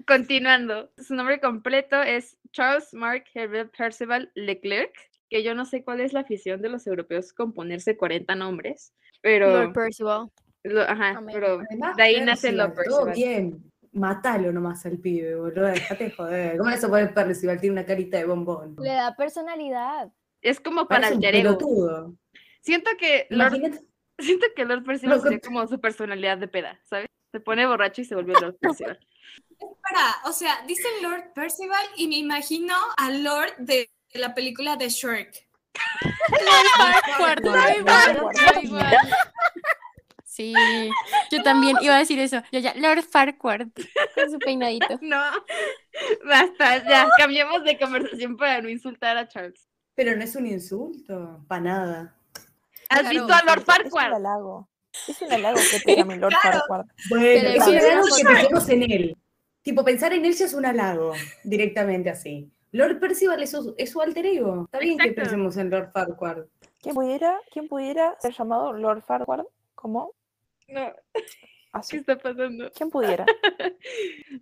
[0.06, 4.94] Continuando, su nombre completo es Charles Mark Herbert Percival Leclerc,
[5.30, 8.94] que yo no sé cuál es la afición de los europeos con ponerse 40 nombres,
[9.22, 10.30] pero, Lord Percival.
[10.64, 11.34] lo- ajá, Amén.
[11.34, 13.14] pero Además, de ahí nace Percival, lo Todo Percival.
[13.16, 13.64] bien.
[13.94, 15.66] Matalo nomás al pibe, boludo.
[15.68, 16.58] Dejate de joder.
[16.58, 17.60] ¿Cómo a poner Percival?
[17.60, 18.76] Tiene una carita de bombón.
[18.80, 20.12] Le da personalidad.
[20.42, 21.20] Es como para ego.
[21.22, 22.14] pelotudo.
[22.62, 23.86] Siento que Lord, Imagínate.
[24.20, 27.08] siento que Lord Percival con- como su personalidad de peda, ¿sabes?
[27.32, 29.00] Se pone borracho y se vuelve Lord Percival.
[29.82, 34.90] Para, o sea, dicen Lord Percival y me imagino al Lord de la película de.
[37.18, 38.96] Farquhar, igual.
[40.24, 40.54] Sí,
[41.32, 42.42] yo también iba a decir eso.
[42.52, 43.68] Yo ya, Lord Farquhar,
[44.16, 44.88] con su peinadito.
[45.02, 45.20] No,
[46.26, 49.68] basta, ya, cambiemos de conversación para no insultar a Charles.
[49.96, 51.44] Pero no es un insulto.
[51.48, 52.16] Para nada.
[52.90, 54.14] ¿Has Claro, visto a Lord Es un Farquhar?
[54.14, 54.70] halago.
[55.08, 56.60] Es un halago que te llame Lord Claro.
[56.60, 56.86] Farquhar.
[57.10, 59.18] Bueno, es un halago que pensemos en él.
[59.64, 61.14] Tipo, pensar en él ya es un halago.
[61.44, 62.52] Directamente así.
[62.72, 64.64] Lord Percival es su, es su alter ego.
[64.66, 65.22] Está bien que Exacto.
[65.24, 66.46] pensemos en Lord Farquhar.
[66.82, 69.46] ¿Quién pudiera, ¿Quién pudiera ser llamado Lord Farquhar?
[69.76, 70.14] ¿Cómo?
[70.68, 71.24] No, ¿qué
[71.72, 71.98] Así.
[71.98, 72.70] está pasando?
[72.76, 73.26] ¿Quién pudiera?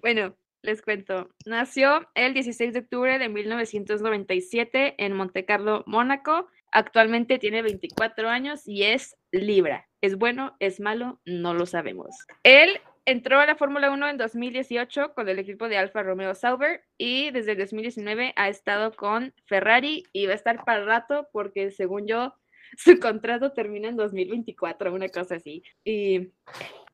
[0.02, 1.30] Bueno, les cuento.
[1.46, 6.48] Nació el 16 de octubre de 1997 en Montecarlo, Mónaco.
[6.72, 9.88] Actualmente tiene 24 años y es Libra.
[10.02, 10.56] ¿Es bueno?
[10.60, 11.20] ¿Es malo?
[11.26, 12.16] No lo sabemos.
[12.44, 16.84] Él entró a la Fórmula 1 en 2018 con el equipo de Alfa Romeo Sauber
[16.98, 21.28] y desde el 2019 ha estado con Ferrari y va a estar para el rato
[21.32, 22.34] porque según yo
[22.78, 25.64] su contrato termina en 2024, una cosa así.
[25.84, 26.32] Y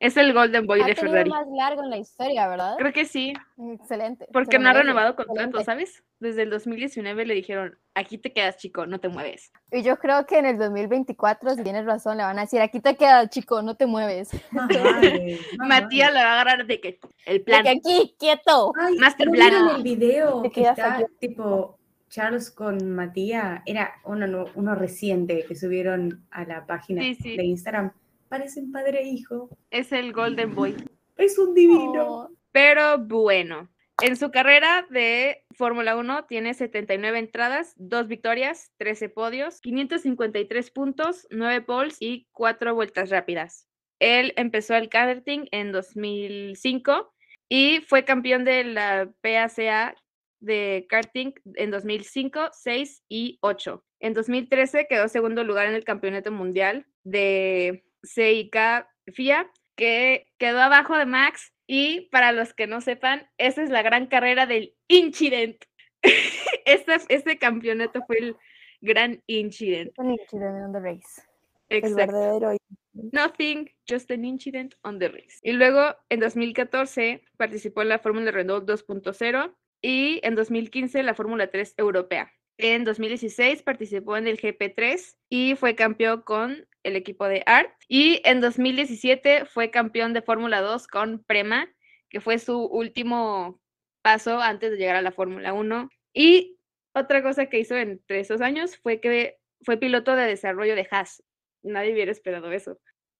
[0.02, 1.30] es el Golden Boy Ha de Ferrari.
[1.30, 2.74] más largo en la historia, ¿verdad?
[2.78, 3.32] Creo que sí,
[3.74, 4.26] Excelente.
[4.32, 5.64] porque no ha renovado contrato, excelente.
[5.64, 6.04] ¿sabes?
[6.20, 9.50] Desde el 2019 le dijeron, aquí te quedas chico, no te mueves.
[9.72, 12.80] Y yo creo que en el 2024, si tienes razón, le van a decir, aquí
[12.80, 14.30] te quedas, chico, no te mueves.
[15.58, 17.62] Matías le va a agarrar de que el De plan.
[17.62, 18.72] que aquí, quieto.
[18.78, 19.50] Ay, Master ¿no Plan.
[19.50, 21.04] vieron el video Te que está aquí.
[21.20, 23.62] tipo Charles con Matías?
[23.66, 27.36] Era uno, uno reciente que subieron a la página Sí, sí.
[27.36, 27.92] de Instagram.
[28.32, 29.50] Parecen padre e hijo.
[29.70, 30.74] Es el Golden Boy.
[31.18, 32.06] Es un divino.
[32.06, 33.68] Oh, Pero bueno,
[34.00, 41.26] en su carrera de Fórmula 1 tiene 79 entradas, 2 victorias, 13 podios, 553 puntos,
[41.28, 43.68] 9 poles y 4 vueltas rápidas.
[43.98, 47.12] Él empezó el karting en 2005
[47.50, 49.94] y fue campeón de la PACA
[50.40, 53.84] de karting en 2005, 6 y 8.
[54.00, 60.96] En 2013 quedó segundo lugar en el Campeonato Mundial de CIK FIA, que quedó abajo
[60.96, 61.52] de Max.
[61.66, 65.64] Y para los que no sepan, esa es la gran carrera del incident.
[66.64, 68.36] Este, este campeonato fue el
[68.82, 69.92] Gran Incident.
[69.96, 71.22] Un incident on the race.
[71.68, 71.96] El Exacto.
[71.96, 72.56] verdadero.
[72.92, 75.38] Nothing, just an incident on the race.
[75.42, 81.50] Y luego en 2014 participó en la Fórmula Renault 2.0 y en 2015 la Fórmula
[81.50, 82.32] 3 europea.
[82.58, 87.70] En 2016 participó en el GP3 y fue campeón con el equipo de ART.
[87.88, 91.68] Y en 2017 fue campeón de Fórmula 2 con Prema,
[92.08, 93.60] que fue su último
[94.02, 95.88] paso antes de llegar a la Fórmula 1.
[96.12, 96.58] Y
[96.94, 101.22] otra cosa que hizo entre esos años fue que fue piloto de desarrollo de Haas.
[101.62, 102.78] Nadie hubiera esperado eso.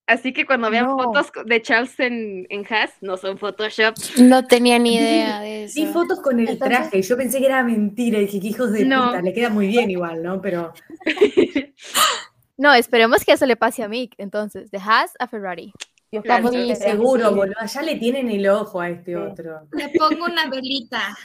[0.09, 0.99] Así que cuando vean No.
[0.99, 3.95] fotos de Charles en, en Haas, no son Photoshop.
[4.19, 5.75] No tenía ni idea de eso.
[5.81, 9.07] Vi fotos con el traje, yo pensé que era mentira, dije que hijos de No.
[9.07, 10.43] puta, le queda muy bien igual, ¿no?
[10.43, 10.73] Pero
[12.57, 15.73] No, esperemos que eso le pase a Mick, entonces, de Haas a Ferrari.
[16.15, 17.37] Yo Claro, estoy sí, seguro, feliz.
[17.37, 19.15] boludo, ya le tienen el ojo a este Sí.
[19.15, 19.67] otro.
[19.73, 21.17] Le pongo una velita.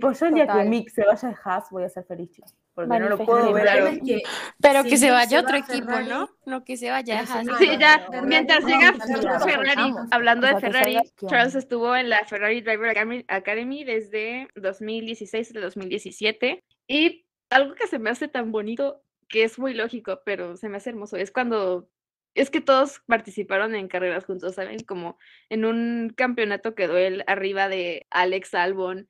[0.00, 0.64] Pues yo el día que.
[0.64, 2.54] Mick se vaya de Haas voy a ser feliz, chicos.
[2.74, 3.64] Porque no lo puedo ver.
[3.64, 3.86] Claro.
[3.88, 4.22] Es que
[4.62, 6.30] Pero si que se vaya otro equipo, Ferrari, ¿no?
[6.46, 7.46] No que se vaya a Haas.
[7.58, 8.26] Sí, ya, Ferrari.
[8.26, 8.92] mientras No, llega
[9.40, 12.96] Ferrari, hablando O de Ferrari, salga, ¿qué Charles estuvo en la Ferrari Driver
[13.28, 19.02] Academy- desde 2016 a 2017 y algo que se me hace tan bonito,
[19.34, 21.90] que es muy lógico, pero se me hace hermoso, es cuando,
[22.36, 24.78] es que todos participaron en carreras juntos, ¿saben?
[24.84, 25.18] Como
[25.48, 29.08] en un campeonato quedó él arriba de Alex Albon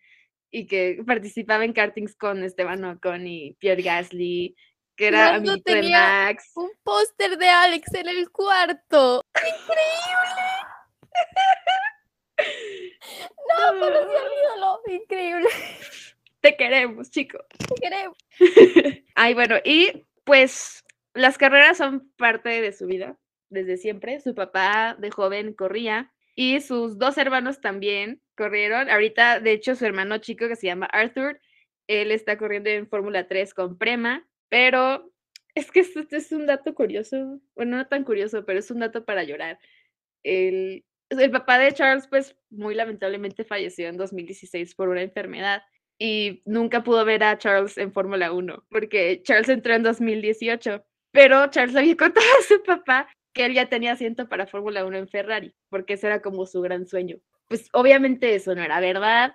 [0.51, 4.57] y que participaba en kartings con Esteban Ocon y Pierre Gasly,
[4.97, 6.53] que era de Max.
[6.55, 9.21] Un póster de Alex en el cuarto.
[13.47, 14.81] No, conocí al ídolo.
[14.87, 15.49] Increíble.
[16.41, 17.45] Te queremos, chico.
[17.59, 18.17] Te queremos.
[19.15, 23.19] Ay, bueno, y pues las carreras son parte de su vida
[23.51, 24.21] desde siempre.
[24.21, 28.91] Su papá de joven corría y sus dos hermanos también corrieron.
[28.91, 31.41] Ahorita, de hecho, su hermano chico que se llama Arthur,
[31.87, 35.13] él está corriendo en Fórmula 3 con Prema, pero
[35.55, 37.41] es que esto es un dato curioso.
[37.55, 39.59] Bueno, no tan curioso, pero es un dato para llorar.
[40.25, 45.63] El, el papá de Charles, pues muy lamentablemente falleció en 2016 por una enfermedad
[45.99, 51.47] y nunca pudo ver a Charles en Fórmula 1 porque Charles entró en 2018, pero
[51.49, 54.97] Charles le había contado a su papá que él ya tenía asiento para Fórmula 1
[54.97, 57.19] en Ferrari, porque ese era como su gran sueño.
[57.49, 59.35] Pues obviamente eso no era verdad,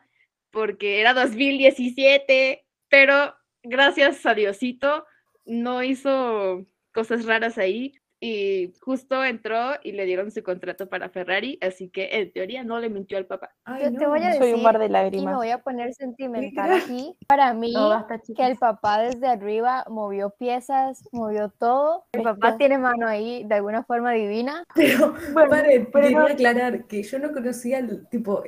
[0.52, 5.06] porque era 2017, pero gracias a Diosito
[5.46, 11.58] no hizo cosas raras ahí y justo entró y le dieron su contrato para Ferrari,
[11.62, 13.52] así que en teoría no le mintió al papá.
[13.64, 14.10] Ay, Yo te no.
[14.10, 15.36] voy a Soy decir, un mar de y me lágrimas.
[15.38, 17.16] voy a poner sentimental aquí.
[17.28, 22.06] Para mí, No, basta, que el papá desde arriba movió piezas, movió todo.
[22.12, 24.64] El papá tiene mano ahí de alguna forma divina.
[24.76, 28.44] Pero, Bueno, paren, pero no- aclarar que yo no conocía, el- tipo,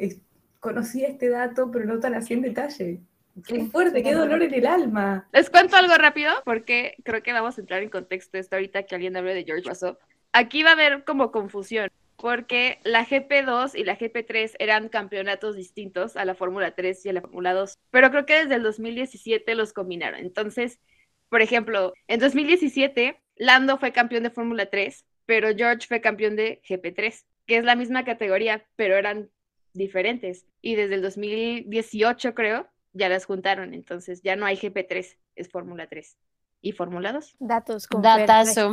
[0.60, 3.00] conocía este dato, pero no tan así en detalle.
[3.48, 5.28] Qué fuerte, qué dolor en el alma.
[5.32, 8.96] Les cuento algo rápido porque creo que vamos a entrar en contexto esto ahorita que
[8.96, 9.96] alguien hable de George Russell.
[10.34, 16.16] Aquí va a haber como confusión porque la GP2 y la GP3 eran campeonatos distintos
[16.16, 19.56] a la Fórmula 3 y a la Fórmula 2, pero creo que desde el 2017
[19.56, 20.20] los combinaron.
[20.20, 20.80] Entonces,
[21.30, 26.62] por ejemplo, en 2017 Lando fue campeón de Fórmula 3, pero George fue campeón de
[26.68, 29.32] GP3, que es la misma categoría, pero eran
[29.74, 30.46] diferentes.
[30.62, 35.88] Y desde el 2018 creo ya las juntaron, entonces ya no hay GP3, es Fórmula
[35.88, 36.18] 3
[36.62, 37.36] y Fórmula 2.
[37.40, 38.02] Datos con.
[38.02, 38.72] Datazo.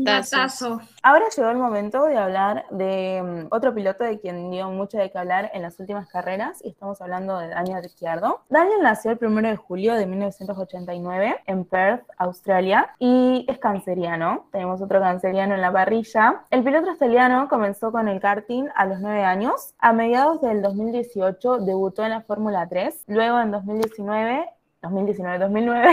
[0.00, 0.80] Datazo.
[1.02, 5.10] Ahora llegó el momento de hablar de mm, otro piloto de quien dio mucho de
[5.10, 8.42] qué hablar en las últimas carreras, y estamos hablando de Daniel Ricciardo.
[8.48, 14.48] Daniel nació el 1 de julio de 1989 en Perth, Australia, y es canceriano.
[14.52, 16.42] Tenemos otro canceriano en la parrilla.
[16.50, 19.74] El piloto australiano comenzó con el karting a los 9 años.
[19.78, 23.04] A mediados del 2018 debutó en la Fórmula 3.
[23.06, 24.48] Luego en 2019,
[24.82, 25.88] 2019, 2009,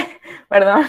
[0.49, 0.83] perdón,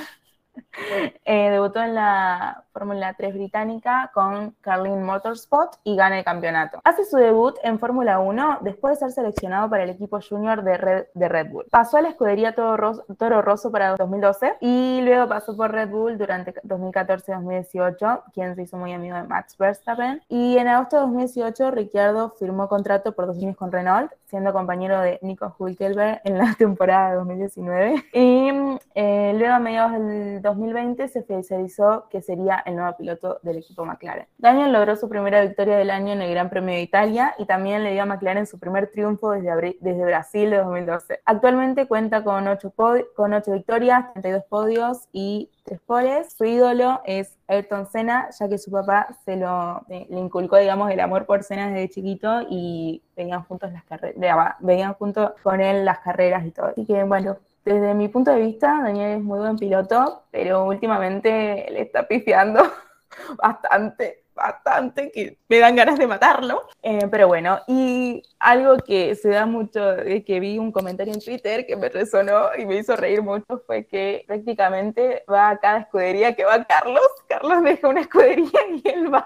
[1.24, 6.78] eh, debutó en la Fórmula 3 británica con Carlin Motorsport y gana el campeonato.
[6.84, 10.76] Hace su debut en Fórmula 1 después de ser seleccionado para el equipo junior de
[10.76, 11.64] Red, de Red Bull.
[11.70, 15.88] Pasó a la escudería Toro Rosso, Toro Rosso para 2012 y luego pasó por Red
[15.88, 20.20] Bull durante 2014-2018, quien se hizo muy amigo de Max Verstappen.
[20.28, 25.00] Y en agosto de 2018, Ricciardo firmó contrato por dos años con Renault, siendo compañero
[25.00, 28.04] de Nico Hülkenberg en la temporada de 2019.
[28.12, 28.50] Y
[28.94, 33.84] eh, luego a mediados del 2020 se oficializó que sería el nuevo piloto del equipo
[33.84, 34.26] McLaren.
[34.38, 37.84] Daniel logró su primera victoria del año en el Gran Premio de Italia y también
[37.84, 41.20] le dio a McLaren su primer triunfo desde, desde Brasil de 2012.
[41.24, 42.74] Actualmente cuenta con 8,
[43.14, 46.32] con 8 victorias, 32 podios y 3 poles.
[46.36, 50.90] Su ídolo es Ayrton Senna, ya que su papá se lo, eh, le inculcó, digamos,
[50.90, 55.84] el amor por Senna desde chiquito y veían juntos las carreras, veían juntos con él
[55.84, 56.66] las carreras y todo.
[56.66, 57.36] Así que bueno,
[57.66, 62.62] Desde mi punto de vista, Daniel es muy buen piloto, pero últimamente le está pifiando
[63.42, 66.62] bastante, bastante, que me dan ganas de matarlo.
[66.80, 71.20] Eh, pero bueno, y algo que se da mucho, de que vi un comentario en
[71.20, 75.78] Twitter que me resonó y me hizo reír mucho, fue que prácticamente va a cada
[75.80, 77.02] escudería que va Carlos.
[77.28, 79.24] Carlos deja una escudería y él va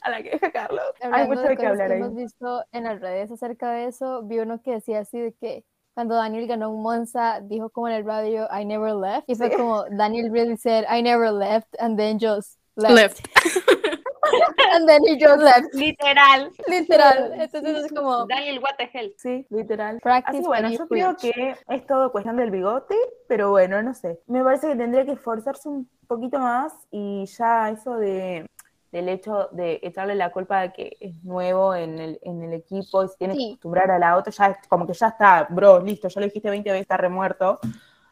[0.00, 0.86] a la que deja Carlos.
[1.02, 2.00] Hay mucho de hablar que ahí.
[2.00, 5.66] hemos visto en las redes acerca de eso, vi uno que decía así de que
[5.94, 9.28] cuando Daniel ganó un Monza, dijo como en el radio, I never left.
[9.28, 9.56] Y fue Sí.
[9.56, 12.94] como, Daniel really said, I never left, and then just left.
[12.94, 13.28] Left.
[14.72, 15.74] and then he just left.
[15.74, 16.50] Literal.
[16.68, 17.32] Literal.
[17.34, 19.12] Entonces es como, Daniel, what the hell.
[19.18, 19.98] Sí, literal.
[20.00, 22.96] practice Así bueno, yo creo que es todo cuestión del bigote,
[23.28, 24.20] pero bueno, no sé.
[24.26, 28.46] Me parece que tendría que esforzarse un poquito más y ya eso de
[28.92, 33.02] del hecho de echarle la culpa de que es nuevo en el, en el equipo
[33.02, 33.48] y se tiene que Sí.
[33.52, 36.70] acostumbrar al auto, ya es como que ya está, bro, listo, ya lo dijiste 20
[36.70, 37.58] veces, está remuerto.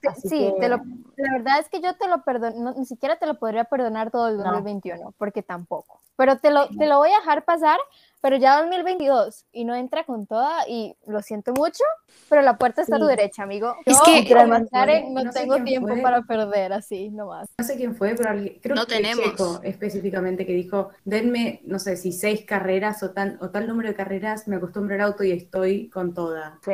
[0.09, 0.77] Así Sí, que- te lo,
[1.17, 4.29] la verdad es que yo te lo perdono, ni siquiera te lo podría perdonar todo
[4.29, 4.45] el No.
[4.45, 6.01] 2021, porque tampoco.
[6.17, 7.79] Pero te lo, te lo voy a dejar pasar,
[8.21, 11.83] pero ya 2022 y no entra con toda y lo siento mucho,
[12.29, 13.11] pero la puerta está a tu Sí.
[13.17, 13.75] derecha, amigo.
[13.87, 16.03] Es Yo, que- como Además, McLaren, no, no sé tengo tiempo fue.
[16.03, 17.49] para perder así, nomás.
[17.59, 19.25] No sé quién fue, pero alguien- creo No que tenemos.
[19.25, 23.89] Checo específicamente que dijo, denme, no sé, si seis carreras o, tan, o tal número
[23.89, 26.59] de carreras, me acostumbro al auto y estoy con toda.
[26.65, 26.73] Sí.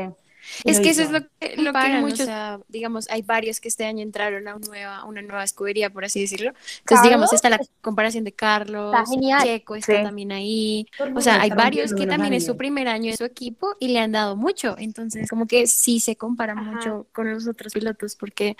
[0.65, 3.69] Es que eso es lo que, lo que o muchos, sea, digamos, hay varios que
[3.69, 6.49] este año entraron a una nueva, una nueva escudería, por así decirlo.
[6.51, 9.43] Entonces, Carlos digamos, está la comparación de Carlos, está.
[9.45, 10.03] Checo está Sí.
[10.03, 10.87] también ahí.
[11.15, 13.99] O sea, hay varios que también es su primer año en su equipo y le
[14.01, 14.77] han dado mucho.
[14.79, 16.63] Entonces, como que sí se compara Ajá.
[16.63, 18.57] mucho con los otros pilotos porque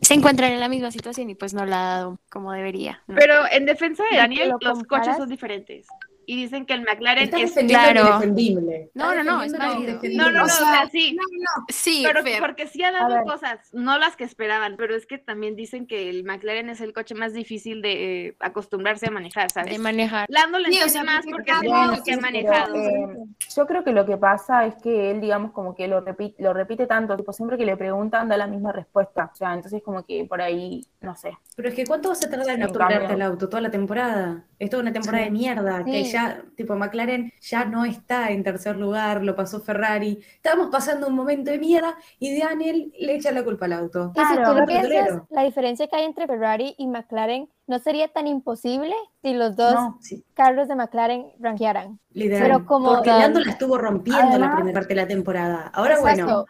[0.00, 3.02] se encuentran en la misma situación y pues no la ha dado como debería.
[3.08, 3.16] ¿no?
[3.16, 5.86] Pero en defensa de Daniel, lo los comparas- coches son diferentes.
[6.30, 8.02] Y dicen que el McLaren Estás es claro.
[8.02, 8.90] lo indefendible.
[8.92, 9.98] No, no, no, es lo válido.
[10.14, 11.14] No, no, no, O sea, sí.
[11.16, 12.38] No, no, sí, Pero Fer.
[12.38, 16.10] porque sí ha dado cosas, no las que esperaban, pero es que también dicen que
[16.10, 19.72] el McLaren es el coche más difícil de eh, acostumbrarse a manejar, ¿sabes?
[19.72, 20.26] de manejar.
[20.28, 22.74] Lando le Sí, o entiende sea, más porque es único que ha pero, manejado.
[22.76, 23.16] eh,
[23.56, 26.52] yo creo que lo que pasa es que él, digamos, como que lo repite, lo
[26.52, 29.30] repite tanto, tipo, siempre que le preguntan da la misma respuesta.
[29.32, 31.30] O sea, entonces como que por ahí, no sé.
[31.56, 33.48] Pero es que ¿cuánto vas a tardar en acostumbrarte al auto?
[33.48, 34.44] Toda la temporada.
[34.58, 36.10] Es toda una temporada de mierda, que Sí.
[36.18, 40.18] Ya, tipo, McLaren ya no está en tercer lugar, lo pasó Ferrari.
[40.34, 44.12] Estábamos pasando un momento de mierda y Daniel le echa la culpa al auto.
[44.14, 44.52] Y si Claro.
[44.52, 48.26] tú lo Claro, piensas, la diferencia que hay entre Ferrari y McLaren no sería tan
[48.26, 49.98] imposible si los dos No.
[50.00, 51.98] Sí, carros de McLaren rankearan.
[52.12, 52.42] literal.
[52.42, 55.70] Pero como- Porque Lando la estuvo rompiendo la Además- primera parte de la temporada.
[55.72, 56.24] Ahora, Exacto.
[56.24, 56.46] bueno,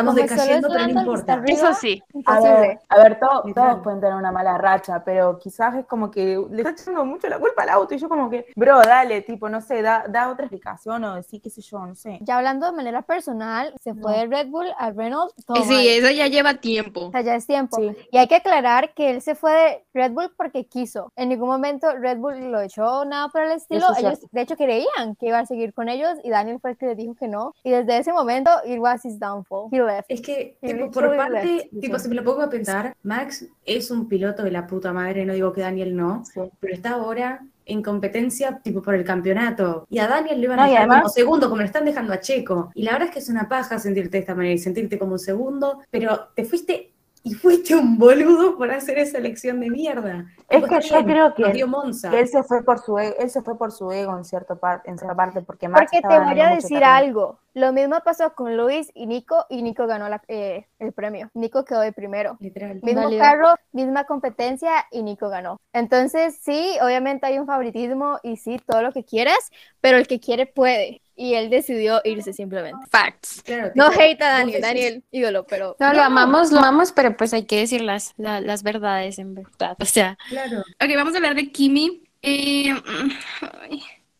[0.00, 1.32] estamos Como decayendo, pero no importa.
[1.34, 2.02] arriba, Eso sí.
[2.26, 3.70] A ver, a ver, to- Literal.
[3.72, 7.28] todos pueden tener una mala racha, pero quizás es como que le está echando mucho
[7.28, 10.30] la culpa al auto y yo como que, bro, dale, tipo, no sé, da, da
[10.30, 12.18] otra explicación o decir, qué sé yo, no sé.
[12.22, 14.18] Ya hablando de manera personal, se fue No.
[14.18, 15.32] de Red Bull a Renault.
[15.46, 15.66] todo mal.
[15.66, 17.06] Sí, eso ya lleva tiempo.
[17.06, 17.76] O sea, ya es tiempo.
[17.76, 17.96] Sí.
[18.10, 21.12] Y hay que aclarar que él se fue de Red Bull porque quiso.
[21.16, 23.90] En ningún momento Red Bull lo echó nada por el estilo.
[23.92, 26.76] Es Ellos, de hecho, creían que iba a seguir con ellos y Daniel fue el
[26.76, 27.54] que le dijo que no.
[27.62, 29.68] Y desde ese momento, it was his downfall.
[29.72, 33.90] He Es que, tipo, por parte, tipo, si me lo pongo a pensar, Max es
[33.90, 36.40] un piloto de la puta madre, no digo que Daniel no, Sí.
[36.60, 39.86] pero está ahora en competencia, tipo, por el campeonato.
[39.90, 42.72] Y a Daniel le van a dejar como segundo, como le están dejando a Checo.
[42.74, 45.12] Y la verdad es que es una paja sentirte de esta manera y sentirte como
[45.12, 46.89] un segundo, pero te fuiste
[47.22, 50.26] y fuiste un boludo por hacer esa elección de mierda.
[50.48, 52.10] Es que yo creo que nos dio Monza.
[52.10, 54.58] Que él se fue por su ego, él se fue por su ego en cierto
[54.58, 57.38] par- en cierta parte, porque Max Porque te voy a decir algo.
[57.52, 61.30] Lo mismo pasó con Luis y Nico, y Nico ganó la- eh, el premio.
[61.34, 62.36] Nico quedó de primero.
[62.40, 62.80] Literal.
[62.82, 63.20] Mismo Válido.
[63.22, 65.60] carro, misma competencia y Nico ganó.
[65.72, 69.50] Entonces, sí, obviamente hay un favoritismo y sí, todo lo que quieras,
[69.80, 71.02] pero el que quiere puede.
[71.22, 72.78] Y él decidió irse simplemente.
[72.90, 73.42] Facts.
[73.44, 75.76] Claro, No tipo, hate a Daniel, Daniel, ídolo, pero.
[75.78, 79.34] No, lo amamos, lo amamos, pero pues hay que decir las, la- las verdades en
[79.34, 79.76] verdad.
[79.78, 80.60] O sea, Claro.
[80.60, 82.04] Ok, vamos a hablar de Kimi.
[82.22, 82.74] Eh,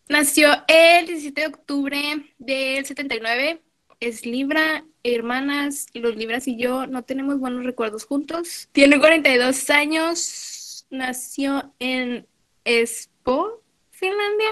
[0.09, 3.61] nació el 17 de octubre del 79.
[3.99, 8.69] Es Libra, hermanas, y los Libras y yo no tenemos buenos recuerdos juntos.
[8.73, 10.85] Tiene 42 años.
[10.91, 12.27] Nació en
[12.63, 14.49] Espoo, Finlandia.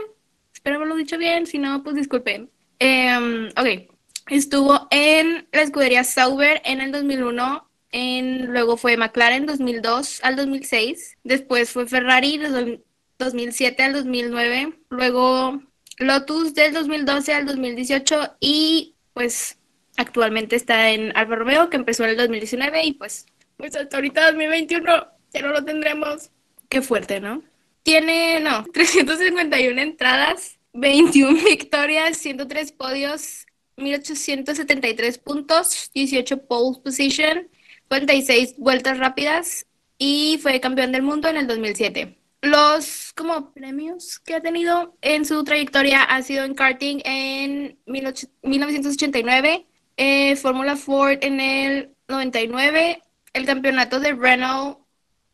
[0.70, 1.48] Espero haberlo dicho bien.
[1.48, 2.52] Si no, pues disculpen.
[2.78, 3.92] Em, ok.
[4.30, 7.68] Estuvo en la escudería Sauber en el 2001.
[7.92, 11.18] En, luego fue McLaren 2002 al 2006.
[11.24, 12.84] Después fue Ferrari de do-
[13.18, 14.78] 2007 al 2009.
[14.90, 15.60] Luego
[15.98, 18.36] Lotus del 2012 al 2018.
[18.40, 19.58] Y pues
[19.98, 22.84] actualmente está en Alfa Romeo que empezó en el 2019.
[22.86, 23.26] Y pues,
[23.58, 26.30] pues hasta ahorita 2021 ya no lo tendremos.
[26.70, 27.42] Qué fuerte, ¿no?
[27.82, 33.46] Tiene, no, 351 entradas, 21 victorias, 103 podios,
[33.78, 37.48] 1873 puntos, 18 pole position,
[37.90, 39.66] 56 vueltas rápidas
[39.98, 42.18] y fue campeón del mundo en el 2007.
[42.42, 48.30] Los como premios que ha tenido en su trayectoria ha sido en karting en 18-
[48.44, 49.66] 1989,
[49.98, 53.02] eh, Fórmula Ford en el 99,
[53.34, 54.80] el campeonato de Renault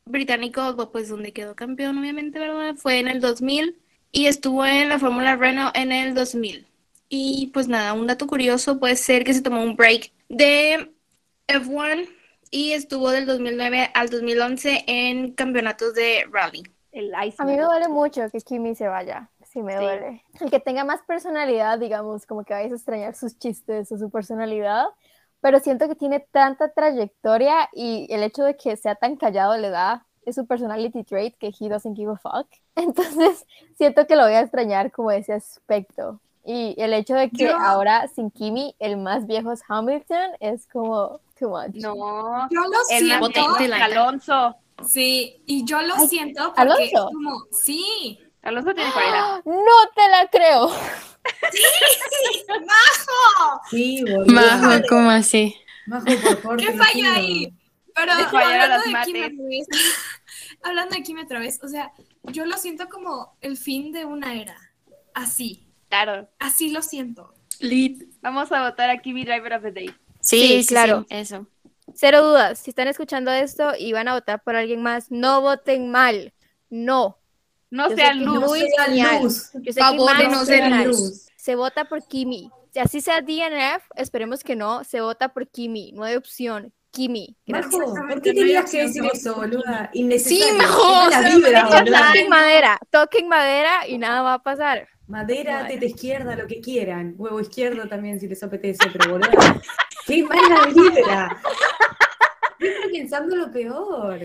[0.06, 2.76] británico, pues donde quedó campeón obviamente, ¿verdad?
[2.76, 3.80] Fue en el 2000
[4.16, 6.66] y estuvo en la Fórmula Renault en el 2000.
[7.10, 10.90] Y pues nada, un dato curioso puede ser que se tomó un break de
[11.50, 12.08] F1
[12.50, 16.64] y estuvo del 2009 al 2011 en campeonatos de rally.
[16.94, 19.30] El A mí me duele mucho que Kimi se vaya.
[19.44, 20.24] Sí, me duele.
[20.40, 24.10] El que tenga más personalidad, digamos, como que vayas a extrañar sus chistes o su
[24.10, 24.86] personalidad,
[25.42, 29.72] pero siento que tiene tanta trayectoria y el hecho de que sea tan callado le
[29.72, 32.48] da es su personality trait que he doesn't give a fuck.
[32.76, 33.46] Entonces,
[33.78, 36.20] siento que lo voy a extrañar como ese aspecto.
[36.48, 40.68] Y el hecho de que Yo- ahora sin Kimi el más viejo es Hamilton es
[40.68, 41.76] como too much.
[41.76, 43.30] No, Yo lo el más siento.
[43.30, 44.56] viejo es Alonso.
[44.86, 46.84] Sí, y yo lo Ay, siento porque ¿Alonso?
[46.84, 48.20] es como, sí.
[48.44, 49.42] Alonso tiene 40.
[49.46, 50.70] No te la creo.
[52.48, 53.62] ¡Majo!
[53.70, 54.26] Sí, boludo.
[54.34, 55.56] Majo, ¿cómo así?
[55.88, 56.58] Majo, por favor.
[56.58, 57.54] ¿Qué falla ahí?
[57.96, 59.66] Pero hablando de
[60.66, 61.92] hablando de Kimi otra vez, o sea,
[62.24, 64.58] yo lo siento como el fin de una era.
[65.14, 66.28] Así, Claro.
[66.40, 67.34] así lo siento.
[67.60, 68.04] Lit.
[68.22, 69.96] Vamos a votar a Kimi Driver of the Day.
[70.20, 71.06] Sí, claro.
[71.10, 71.48] sí, eso.
[71.94, 72.60] Cero dudas.
[72.60, 76.34] Si están escuchando esto y van a votar por alguien más, no voten mal.
[76.70, 77.20] No.
[77.70, 78.60] No Yo sean Muy.
[78.60, 81.28] Yo sé Favor de no luz.
[81.38, 82.50] Se vota por Kimi.
[82.72, 84.84] Si así sea DNF, esperemos que no.
[84.84, 85.92] Se vota por Kimi.
[85.94, 86.74] No hay opción.
[86.96, 87.36] Kimi.
[87.48, 89.90] Majo, ¿por qué tenías que decir eso, boluda?
[89.94, 90.46] Innecesario.
[90.46, 91.70] Sí, Majo, la vibra.
[91.70, 92.80] Toquen madera.
[92.90, 94.88] Toquen madera y nada va a pasar.
[95.08, 95.68] Madera, Bueno.
[95.68, 97.14] teta izquierda, lo que quieran.
[97.18, 99.30] Huevo izquierdo también, si les apetece, pero boluda.
[100.08, 101.42] ¡Qué mala vibra!
[102.60, 104.20] Siempre pensando lo peor.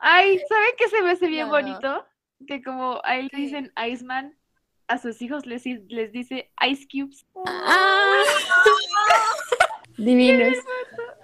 [0.00, 1.52] Ay, ¿saben qué se me hace bien No.
[1.52, 2.06] bonito?
[2.48, 4.34] Que como a él le dicen Iceman,
[4.88, 7.24] a sus hijos les, les dice Ice Cubes.
[7.46, 8.22] Ah.
[9.98, 10.56] Divinos.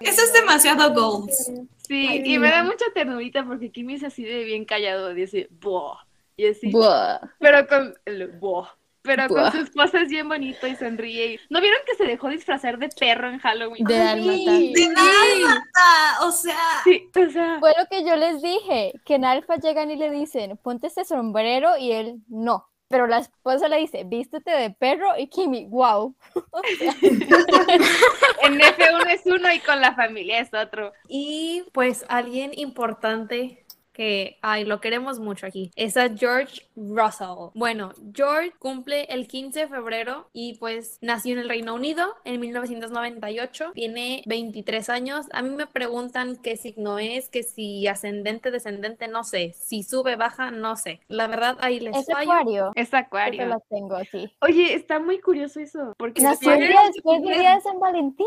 [0.01, 1.51] Eso es demasiado goals.
[1.87, 5.49] Sí, Ay, y me da mucha ternurita porque Kimi es así de bien callado, dice
[5.61, 5.99] buah.
[6.39, 7.19] Y así, Buah.
[7.39, 8.69] pero con el buah.
[9.03, 9.43] Pero Buah.
[9.45, 11.35] con su esposa es bien bonito y sonríe.
[11.35, 13.85] y- ¿No vieron que se dejó disfrazar de perro en Halloween?
[13.85, 14.51] De dálmata.
[14.59, 15.65] De nada,
[16.27, 18.93] o sea, Sí, o sea, Fue lo que yo les dije.
[19.07, 22.69] Que en Alfa llegan y le dicen, ponte este sombrero y él no.
[22.89, 26.15] Pero la esposa le dice, vístete de perro y Kimi, wow.
[28.43, 30.93] en F1 es uno y con la familia es otro.
[31.09, 33.66] Y pues alguien importante
[33.97, 37.51] que, ay, lo queremos mucho aquí, es a George Russell.
[37.55, 42.39] Bueno, George cumple el 15 de febrero y pues nació en el Reino Unido en
[42.41, 45.27] 1998, tiene 23 años.
[45.33, 50.17] A mí me preguntan qué signo es, que si ascendente, descendente, no sé, si sube,
[50.17, 51.01] baja, no sé.
[51.09, 52.31] La verdad, ahí les Es fallo.
[52.33, 52.73] acuario.
[52.75, 53.47] Es Yo acuario.
[53.47, 54.31] las tengo aquí.
[54.43, 55.95] Oye, está muy curioso eso.
[55.97, 58.27] Porque Nació el día después del día de San Valentín.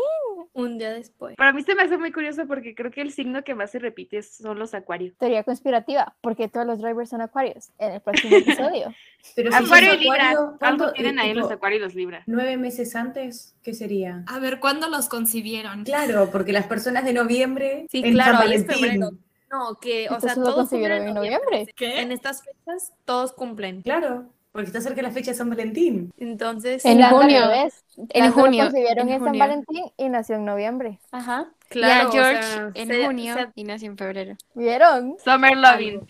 [0.52, 1.36] Un día después.
[1.36, 3.78] Para mí se me hace muy curioso porque creo que el signo que más se
[3.78, 5.16] repite son los acuarios.
[5.16, 7.68] Teoría conspirativa, porque todos los drivers son acuarios.
[7.78, 8.94] En el próximo episodio.
[9.36, 10.14] Pero si Acuario y Libra.
[10.30, 12.22] acuario, Algo ¿cuánto- tienen ahí los acuarios y los Libra.
[12.26, 13.54] ¿Nueve meses antes?
[13.62, 14.24] ¿Qué sería?
[14.26, 15.84] a ver, ¿cuándo los concibieron?
[15.84, 17.86] Claro, porque las personas de noviembre.
[17.90, 18.90] Sí, en claro, San ahí es Valentín.
[18.90, 19.10] febrero.
[19.50, 21.72] No, que, o sea, todos concibieron cumplen en noviembre.
[21.76, 22.00] ¿Qué?
[22.00, 23.82] En estas fechas, todos cumplen.
[23.82, 26.12] Claro, porque está cerca la fecha de San Valentín.
[26.16, 27.40] Entonces, En junio.
[27.48, 27.84] revés.
[28.10, 29.38] En junio, concibieron en en San.
[29.38, 30.98] Valentín y nació en noviembre.
[31.10, 31.50] Ajá.
[31.70, 34.36] Claro, y o a George sea, en se- junio se- y nació en febrero.
[34.54, 35.16] ¿Vieron?
[35.24, 36.06] Summer Loving.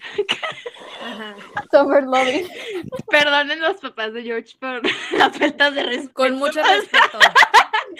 [1.03, 1.37] ajá.
[1.71, 2.49] Summer Loving.
[3.11, 4.81] Perdonen los papás de George por
[5.17, 6.13] las faltas de respeto.
[6.15, 7.19] Con mucho respeto.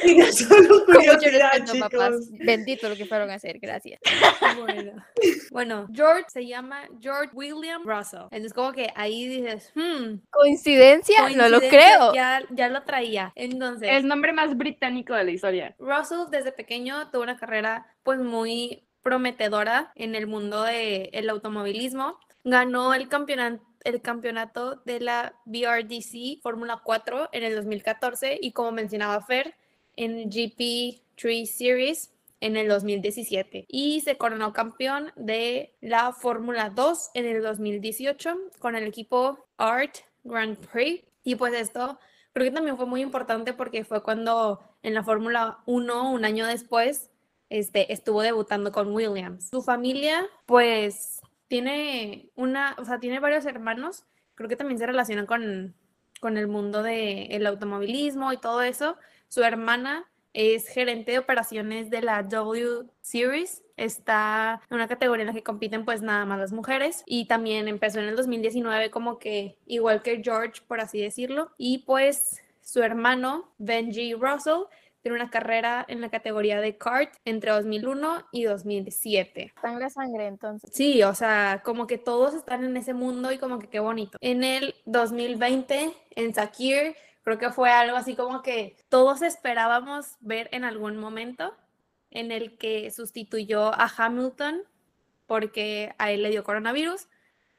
[0.03, 1.91] Era solo Con mucho curiosidad, respeto, chicos.
[1.91, 2.17] papás.
[2.33, 3.59] Bendito lo que fueron a hacer.
[3.59, 4.01] Gracias.
[4.59, 4.93] Bueno.
[5.51, 8.23] Bueno, George se llama George William Russell.
[8.31, 11.29] Entonces, como que ahí dices, hmm, ¿Coincidencia?
[11.31, 12.15] No lo creo.
[12.15, 13.33] Ya, ya lo traía.
[13.35, 15.75] Entonces, El nombre más británico de la historia.
[15.79, 17.50] Russell desde pequeño tuvo una carrera
[18.03, 22.19] pues muy prometedora en el mundo del automovilismo.
[22.45, 28.73] Ganó el campeonato, el campeonato de la BRDC Fórmula 4 en el 2014 y como
[28.73, 29.55] mencionaba Fer,
[29.97, 37.27] en GP3 Series en el 2017 y se coronó campeón de la Fórmula 2 en
[37.27, 41.99] el 2018 con el equipo Art Grand Prix y pues esto
[42.33, 46.47] creo que también fue muy importante porque fue cuando en la Fórmula 1 un año
[46.47, 47.10] después
[47.51, 49.51] este, estuvo debutando con Williams.
[49.51, 54.05] Su familia pues tiene una, o sea, tiene varios hermanos,
[54.37, 55.75] creo que también se relacionan con,
[56.21, 58.97] con el mundo del automovilismo y todo eso.
[59.29, 63.65] Su hermana es gerente de operaciones de la W Series.
[63.77, 67.67] Está en una categoría en la que compiten pues nada más las mujeres y también
[67.67, 71.51] empezó en el 2019 como que igual que George, por así decirlo.
[71.59, 74.67] Y pues su hermano, Benji Russell,
[75.03, 79.53] tiene una carrera en la categoría de kart entre 2001 y 2007.
[79.61, 80.71] Sangre a sangre, entonces.
[80.73, 84.19] Sí, o sea, como que todos están en ese mundo y como que qué bonito.
[84.21, 90.49] En el 2020, en Sakir, creo que fue algo así como que todos esperábamos ver
[90.53, 91.55] en algún momento
[92.11, 94.63] en el que sustituyó a Hamilton
[95.27, 97.07] porque a él le dio coronavirus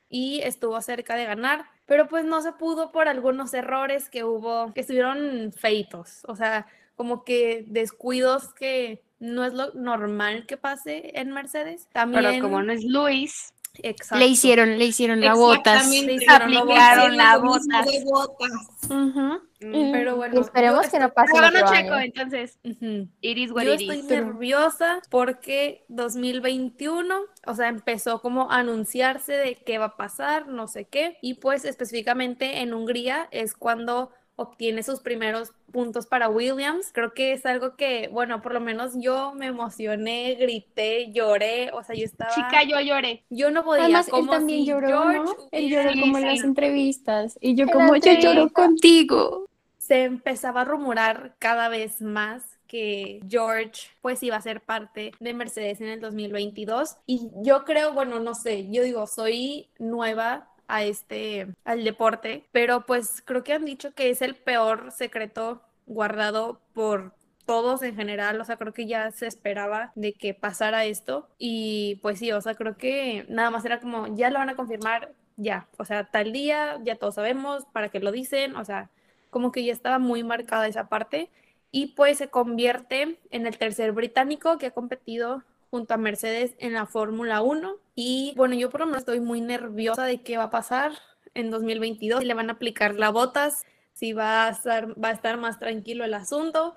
[0.09, 4.73] y estuvo cerca de ganar, pero pues no se pudo por algunos errores que hubo,
[4.73, 6.67] que estuvieron feitos, o sea,
[7.02, 11.88] como que descuidos que no es lo normal que pase en Mercedes.
[11.91, 14.20] También, Pero como no es Luis, exacto.
[14.20, 15.88] Le hicieron, le hicieron la botas.
[15.89, 17.86] Le hicieron aplicaron la botas.
[17.88, 18.52] de botas.
[18.86, 19.91] Ujú, Mm.
[19.91, 23.08] Pero bueno, esperemos yo que no estoy- pase Pero no checo, entonces, Ujú.
[23.22, 24.06] iris what Yo it estoy is.
[24.06, 30.68] nerviosa porque 2021, o sea, empezó como a anunciarse de qué va a pasar, no
[30.68, 34.10] sé qué, y pues específicamente en Hungría es cuando
[34.41, 36.91] obtiene sus primeros puntos para Williams.
[36.93, 41.83] Creo que es algo que, bueno, por lo menos yo me emocioné, grité, lloré, o
[41.83, 42.31] sea, yo estaba...
[42.33, 43.23] Chica, yo lloré.
[43.29, 45.35] Yo no podía, Además, él también si lloró, George ¿no?
[45.51, 47.37] Él lloró como en las entrevistas.
[47.41, 49.47] Y yo En como, yo lloro contigo.
[49.77, 55.33] se empezaba a rumorar cada vez más que George pues iba a ser parte de
[55.33, 60.84] Mercedes en el 2022 y yo creo, bueno, no sé, yo digo, soy nueva a
[60.84, 66.61] este al deporte, pero pues creo que han dicho que es el peor secreto guardado
[66.74, 67.13] por
[67.45, 71.99] todos en general, o sea, creo que ya se esperaba de que pasara esto y
[72.01, 75.13] pues sí, o sea, creo que nada más era como ya lo van a confirmar
[75.36, 78.89] ya, o sea, tal día, ya todos sabemos para qué lo dicen, o sea,
[79.30, 81.30] como que ya estaba muy marcada esa parte
[81.72, 86.74] y pues se convierte en el tercer británico que ha competido junto a Mercedes en
[86.74, 90.43] la Fórmula 1 y bueno, yo por lo menos estoy muy nerviosa de qué va
[90.43, 90.91] a pasar
[91.34, 93.63] en 2022, si le van a aplicar la botas,
[93.93, 96.76] si va a estar, va a estar más tranquilo el asunto,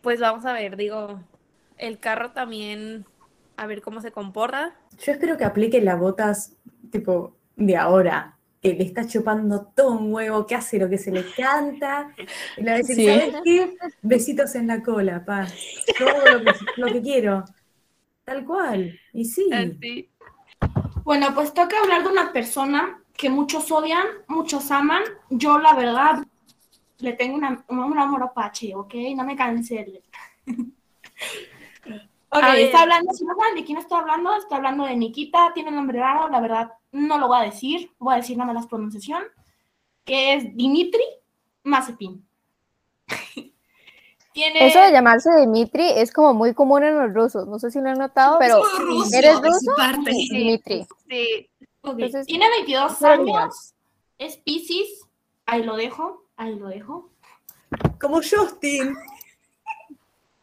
[0.00, 1.20] pues vamos a ver, digo,
[1.76, 3.04] el carro también,
[3.56, 4.74] a ver cómo se comporta.
[5.04, 6.56] Yo espero que aplique las botas
[6.92, 11.10] tipo de ahora, que le está chupando todo un huevo, que hace lo que se
[11.10, 12.14] le canta.
[12.56, 13.06] Y le va a decir, Sí.
[13.06, 13.76] ¿sabes qué?
[14.02, 15.46] Besitos en la cola, pa.
[15.98, 17.44] Todo lo que, lo que quiero.
[18.30, 18.96] Tal cual.
[19.12, 19.50] Y sí.
[19.52, 20.08] Así.
[21.02, 25.02] Bueno, pues toca hablar de una persona que muchos odian, muchos aman.
[25.30, 26.24] Yo, la verdad,
[26.98, 28.94] le tengo una- un amor apache, ¿ok?
[29.16, 30.00] No me cancelen.
[32.32, 32.60] Ok, A ver.
[32.66, 35.74] está hablando, si no saben de quién estoy hablando, estoy hablando de Nikita, tiene un
[35.74, 38.68] nombre raro, la verdad, no lo voy a decir, voy a decir nada más la
[38.68, 39.24] pronunciación,
[40.04, 41.02] que es Dimitri
[41.64, 42.24] Mazepin.
[44.32, 44.66] tiene...
[44.66, 47.46] Eso de llamarse Dimitri es como muy común en los rusos.
[47.48, 49.72] No sé si lo han notado, pero ruso ¿eres ruso?
[49.76, 50.10] parte.
[50.10, 50.86] Dimitri.
[51.08, 51.48] Sí,
[51.82, 53.42] Ok, Entonces, tiene 22 es original.
[53.42, 53.74] años,
[54.18, 55.06] es Pisces,
[55.46, 57.08] ahí lo dejo, ahí lo dejo.
[57.98, 58.94] Como Justin.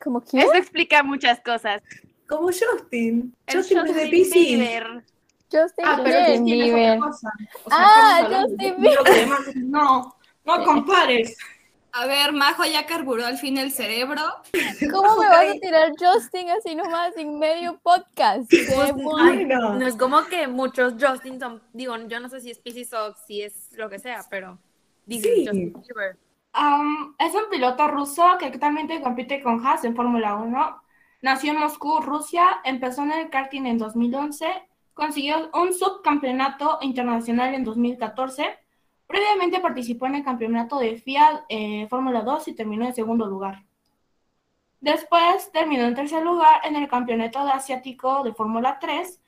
[0.03, 0.43] ¿Como quién?
[0.43, 1.81] eso explica muchas cosas.
[2.27, 3.35] Como Justin.
[3.45, 4.33] El Justin es de Justin Pisces.
[4.33, 5.03] Bieber.
[5.51, 6.37] Justin Ah, pero Bieber.
[6.37, 6.97] Justin es Bieber.
[6.97, 7.29] otra cosa.
[7.65, 10.15] O sea, Ah, Justin demás- No,
[10.45, 11.37] no compares.
[11.99, 14.21] A ver, Majo ya carburó al fin el cerebro.
[14.91, 18.53] ¿Cómo me vas a tirar Justin así nomás en medio podcast?
[19.19, 19.73] Ay, no.
[19.73, 23.15] No es como que muchos Justin son, digo, yo no sé si es Pisces o
[23.25, 24.59] si es lo que sea, pero
[25.07, 25.45] dicen Sí.
[25.47, 26.17] Justin Bieber.
[26.53, 30.83] Am, es un piloto ruso que actualmente compite con Haas en Fórmula 1.
[31.23, 34.45] Nació en Moscú, Rusia, empezó en el karting en 2011,
[34.93, 38.55] consiguió un subcampeonato internacional en 2014.
[39.07, 43.63] Previamente participó en el campeonato de FIA eh, Fórmula 2 y terminó en segundo lugar.
[44.79, 49.19] Después terminó en tercer lugar en el campeonato de asiático de Fórmula 3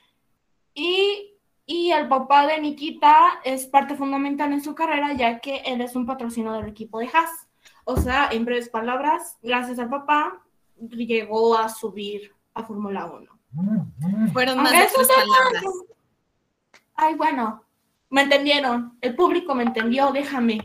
[0.75, 1.34] y,
[1.65, 5.95] y el papá de Nikita es parte fundamental en su carrera ya que él es
[5.95, 7.47] un patrocinador del equipo de Haas.
[7.86, 10.39] O sea, en breves palabras, gracias al papá
[10.77, 13.39] llegó a subir a Fórmula 1.
[14.32, 15.63] Fueron más Aunque de eso tres te- palabras.
[16.95, 17.63] Ay, bueno,
[18.10, 20.62] me entendieron, el público me entendió, déjame.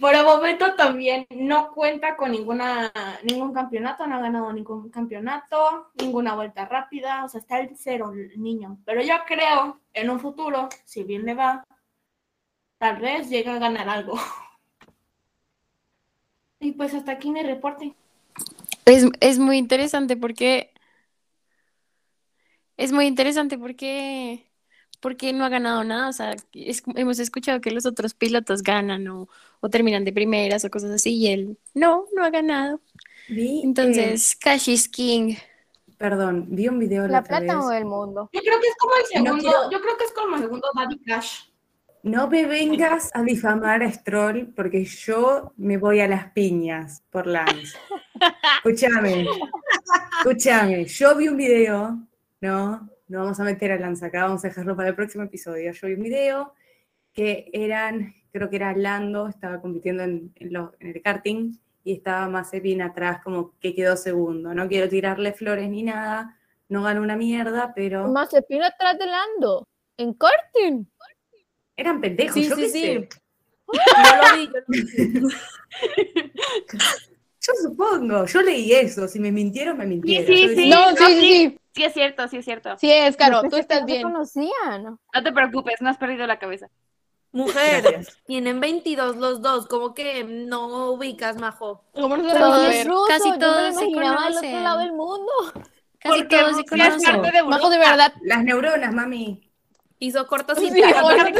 [0.00, 5.90] Por el momento también no cuenta con ninguna, ningún campeonato, no ha ganado ningún campeonato,
[5.94, 8.78] ninguna vuelta rápida, o sea, está el cero el niño.
[8.84, 11.66] Pero yo creo, en un futuro, si bien le va,
[12.76, 14.18] tal vez llegue a ganar algo.
[16.60, 17.94] Y pues hasta aquí mi reporte.
[18.84, 20.72] Es, es muy interesante porque
[22.76, 24.48] es muy interesante porque
[25.00, 26.08] porque no ha ganado nada.
[26.08, 29.28] O sea, es- hemos escuchado que los otros pilotos ganan o,
[29.60, 32.80] o terminan de primeras o cosas así, y él no, no ha ganado.
[33.28, 35.32] Vi, Entonces, Cash is King.
[35.34, 35.38] eh,
[35.98, 37.56] perdón, vi un video la, La plata vez.
[37.56, 38.30] mueve el mundo.
[38.32, 40.42] Yo creo que es como el No segundo, quiero- yo creo que es como el
[40.42, 41.40] segundo Daddy Cash.
[42.04, 47.26] No me vengas a difamar a Stroll porque yo me voy a las piñas por
[47.26, 47.76] Lance.
[48.64, 49.26] Escúchame,
[50.18, 50.84] escúchame.
[50.86, 51.98] Yo vi un video,
[52.40, 55.72] no, no vamos a meter a Lance acá, vamos a dejarlo para el próximo episodio.
[55.72, 56.54] Yo vi un video
[57.12, 61.52] que eran, creo que era Lando, estaba compitiendo en, en lo- en el karting
[61.84, 64.54] y estaba Mazepin atrás, como que quedó segundo.
[64.54, 66.38] No quiero tirarle flores ni nada,
[66.68, 69.64] no ganó una mierda, pero Mazepin atrás de Lando.
[69.96, 70.84] En karting.
[71.76, 72.34] eran pendejos.
[72.34, 72.80] Sí, yo sí, qué sí.
[72.82, 73.08] sé.
[73.68, 75.32] Yo lo vi, yo lo vi.
[77.48, 80.26] Yo supongo, yo leí eso, si me mintieron, me Sí, mintieron.
[80.26, 80.54] sí, Yo sí.
[80.54, 81.58] decía, No, sí, sí, sí.
[81.74, 82.76] Sí, es cierto, sí es cierto.
[82.78, 84.02] Sí es, Caro, tú estás no bien.
[84.02, 84.82] conocían.
[84.84, 86.68] No te preocupes, no has perdido la cabeza.
[87.30, 88.18] Mujer, Gracias.
[88.26, 91.84] tienen 22 los dos, como que no ubicas, Majo.
[91.92, 94.64] ¿Cómo no casi todos se imaginaba al otro conocen.
[94.64, 95.32] lado del mundo.
[96.00, 97.22] Casi Porque todos se conocen.
[97.22, 98.12] de Majo, de verdad.
[98.22, 99.50] Las neuronas, mami.
[100.00, 101.32] Hizo cortos Sí, y Jorge,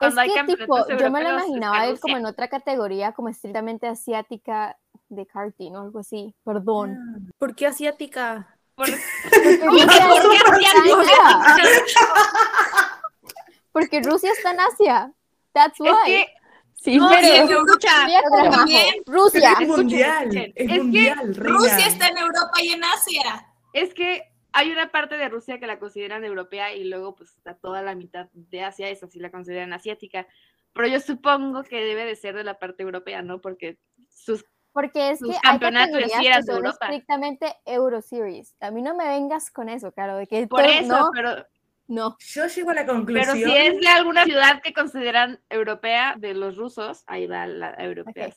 [0.00, 3.86] Es hay que, tipo, yo me lo imaginaba él como en otra categoría, como estrictamente
[3.88, 4.76] asiática
[5.08, 6.34] de karting o algo así.
[6.44, 7.32] Perdón.
[7.38, 8.56] ¿Por qué asiática?
[8.74, 8.86] Por-
[9.30, 9.90] Porque ¿Por Rusia
[10.30, 11.54] qué está en asiática?
[11.54, 11.98] Asia.
[13.72, 15.12] Porque Rusia está en Asia.
[15.52, 15.88] That's why.
[15.90, 16.26] Es que
[16.74, 17.46] sí, no, pero...
[17.46, 19.52] sí, escucha, Mira, pero Majo, también- Rusia.
[19.60, 20.52] Es mundial, escuchen.
[20.54, 21.40] es Es que.
[21.40, 23.46] Rusia está en Europa y en Asia.
[23.72, 27.54] es que hay una parte de Rusia que la consideran europea y luego pues está
[27.54, 30.26] toda la mitad de Asia, esa sí la consideran asiática.
[30.72, 33.40] Pero yo supongo que debe de ser de la parte europea, ¿no?
[33.40, 33.78] Porque
[34.08, 36.86] sus Porque es Sus que hay campeonatos categorías que de son Europa.
[36.86, 38.56] estrictamente Euroseries.
[38.60, 41.46] A mí no me vengas con eso, claro, de que por eso, no, pero
[41.88, 42.16] no.
[42.20, 43.36] Yo llego a la pero conclusión.
[43.36, 48.30] si es de alguna ciudad que consideran europea de los rusos, ahí va la europea.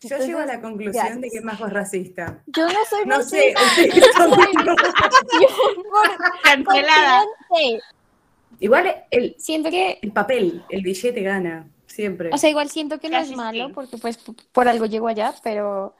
[0.00, 2.40] Yo llego a la conclusión de que Majo es racista.
[2.46, 4.48] Yo no soy No sé, racista, por
[6.42, 7.24] Cancelada.
[8.60, 12.30] Igual el, Siento que, el papel, el billete gana, siempre.
[12.32, 13.72] o sea, igual siento que no es malo sí.
[13.72, 14.18] porque pues
[14.52, 15.94] por algo llegó allá, pero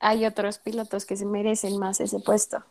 [0.00, 2.64] hay otros pilotos que se merecen más ese puesto,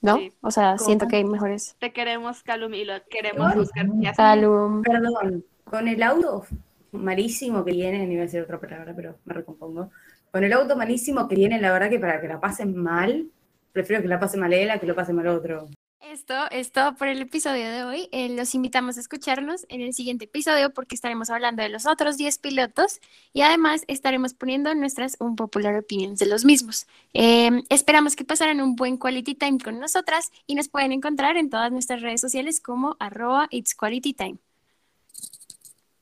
[0.00, 0.16] ¿no?
[0.18, 0.32] Sí.
[0.40, 1.76] O sea, siento que hay mejores.
[1.78, 3.86] Te queremos, Calum, y lo queremos buscar.
[4.16, 4.82] Calum.
[4.82, 6.46] Perdón, con el auto
[6.92, 9.90] malísimo que tienen, iba a decir otra palabra, pero me recompongo.
[10.30, 13.30] Con el auto malísimo que tienen, la verdad que para que la pasen mal,
[13.72, 15.68] prefiero que la pase mal él a que lo pase mal otro.
[16.00, 18.08] Esto es todo por el episodio de hoy.
[18.12, 22.16] Eh, los invitamos a escucharnos en el siguiente episodio porque estaremos hablando de los otros
[22.16, 23.00] 10 pilotos
[23.32, 26.86] y además estaremos poniendo nuestras unpopular opinions de los mismos.
[27.12, 31.50] Eh, esperamos que pasaran un buen quality time con nosotras y nos pueden encontrar en
[31.50, 34.38] todas nuestras redes sociales como arroba it's quality time.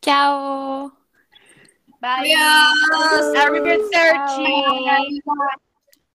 [0.05, 0.92] Chao.
[1.98, 2.34] Bye.
[2.34, 3.34] Adiós.
[3.36, 4.44] Arrivederci.
[5.24, 5.55] Bye.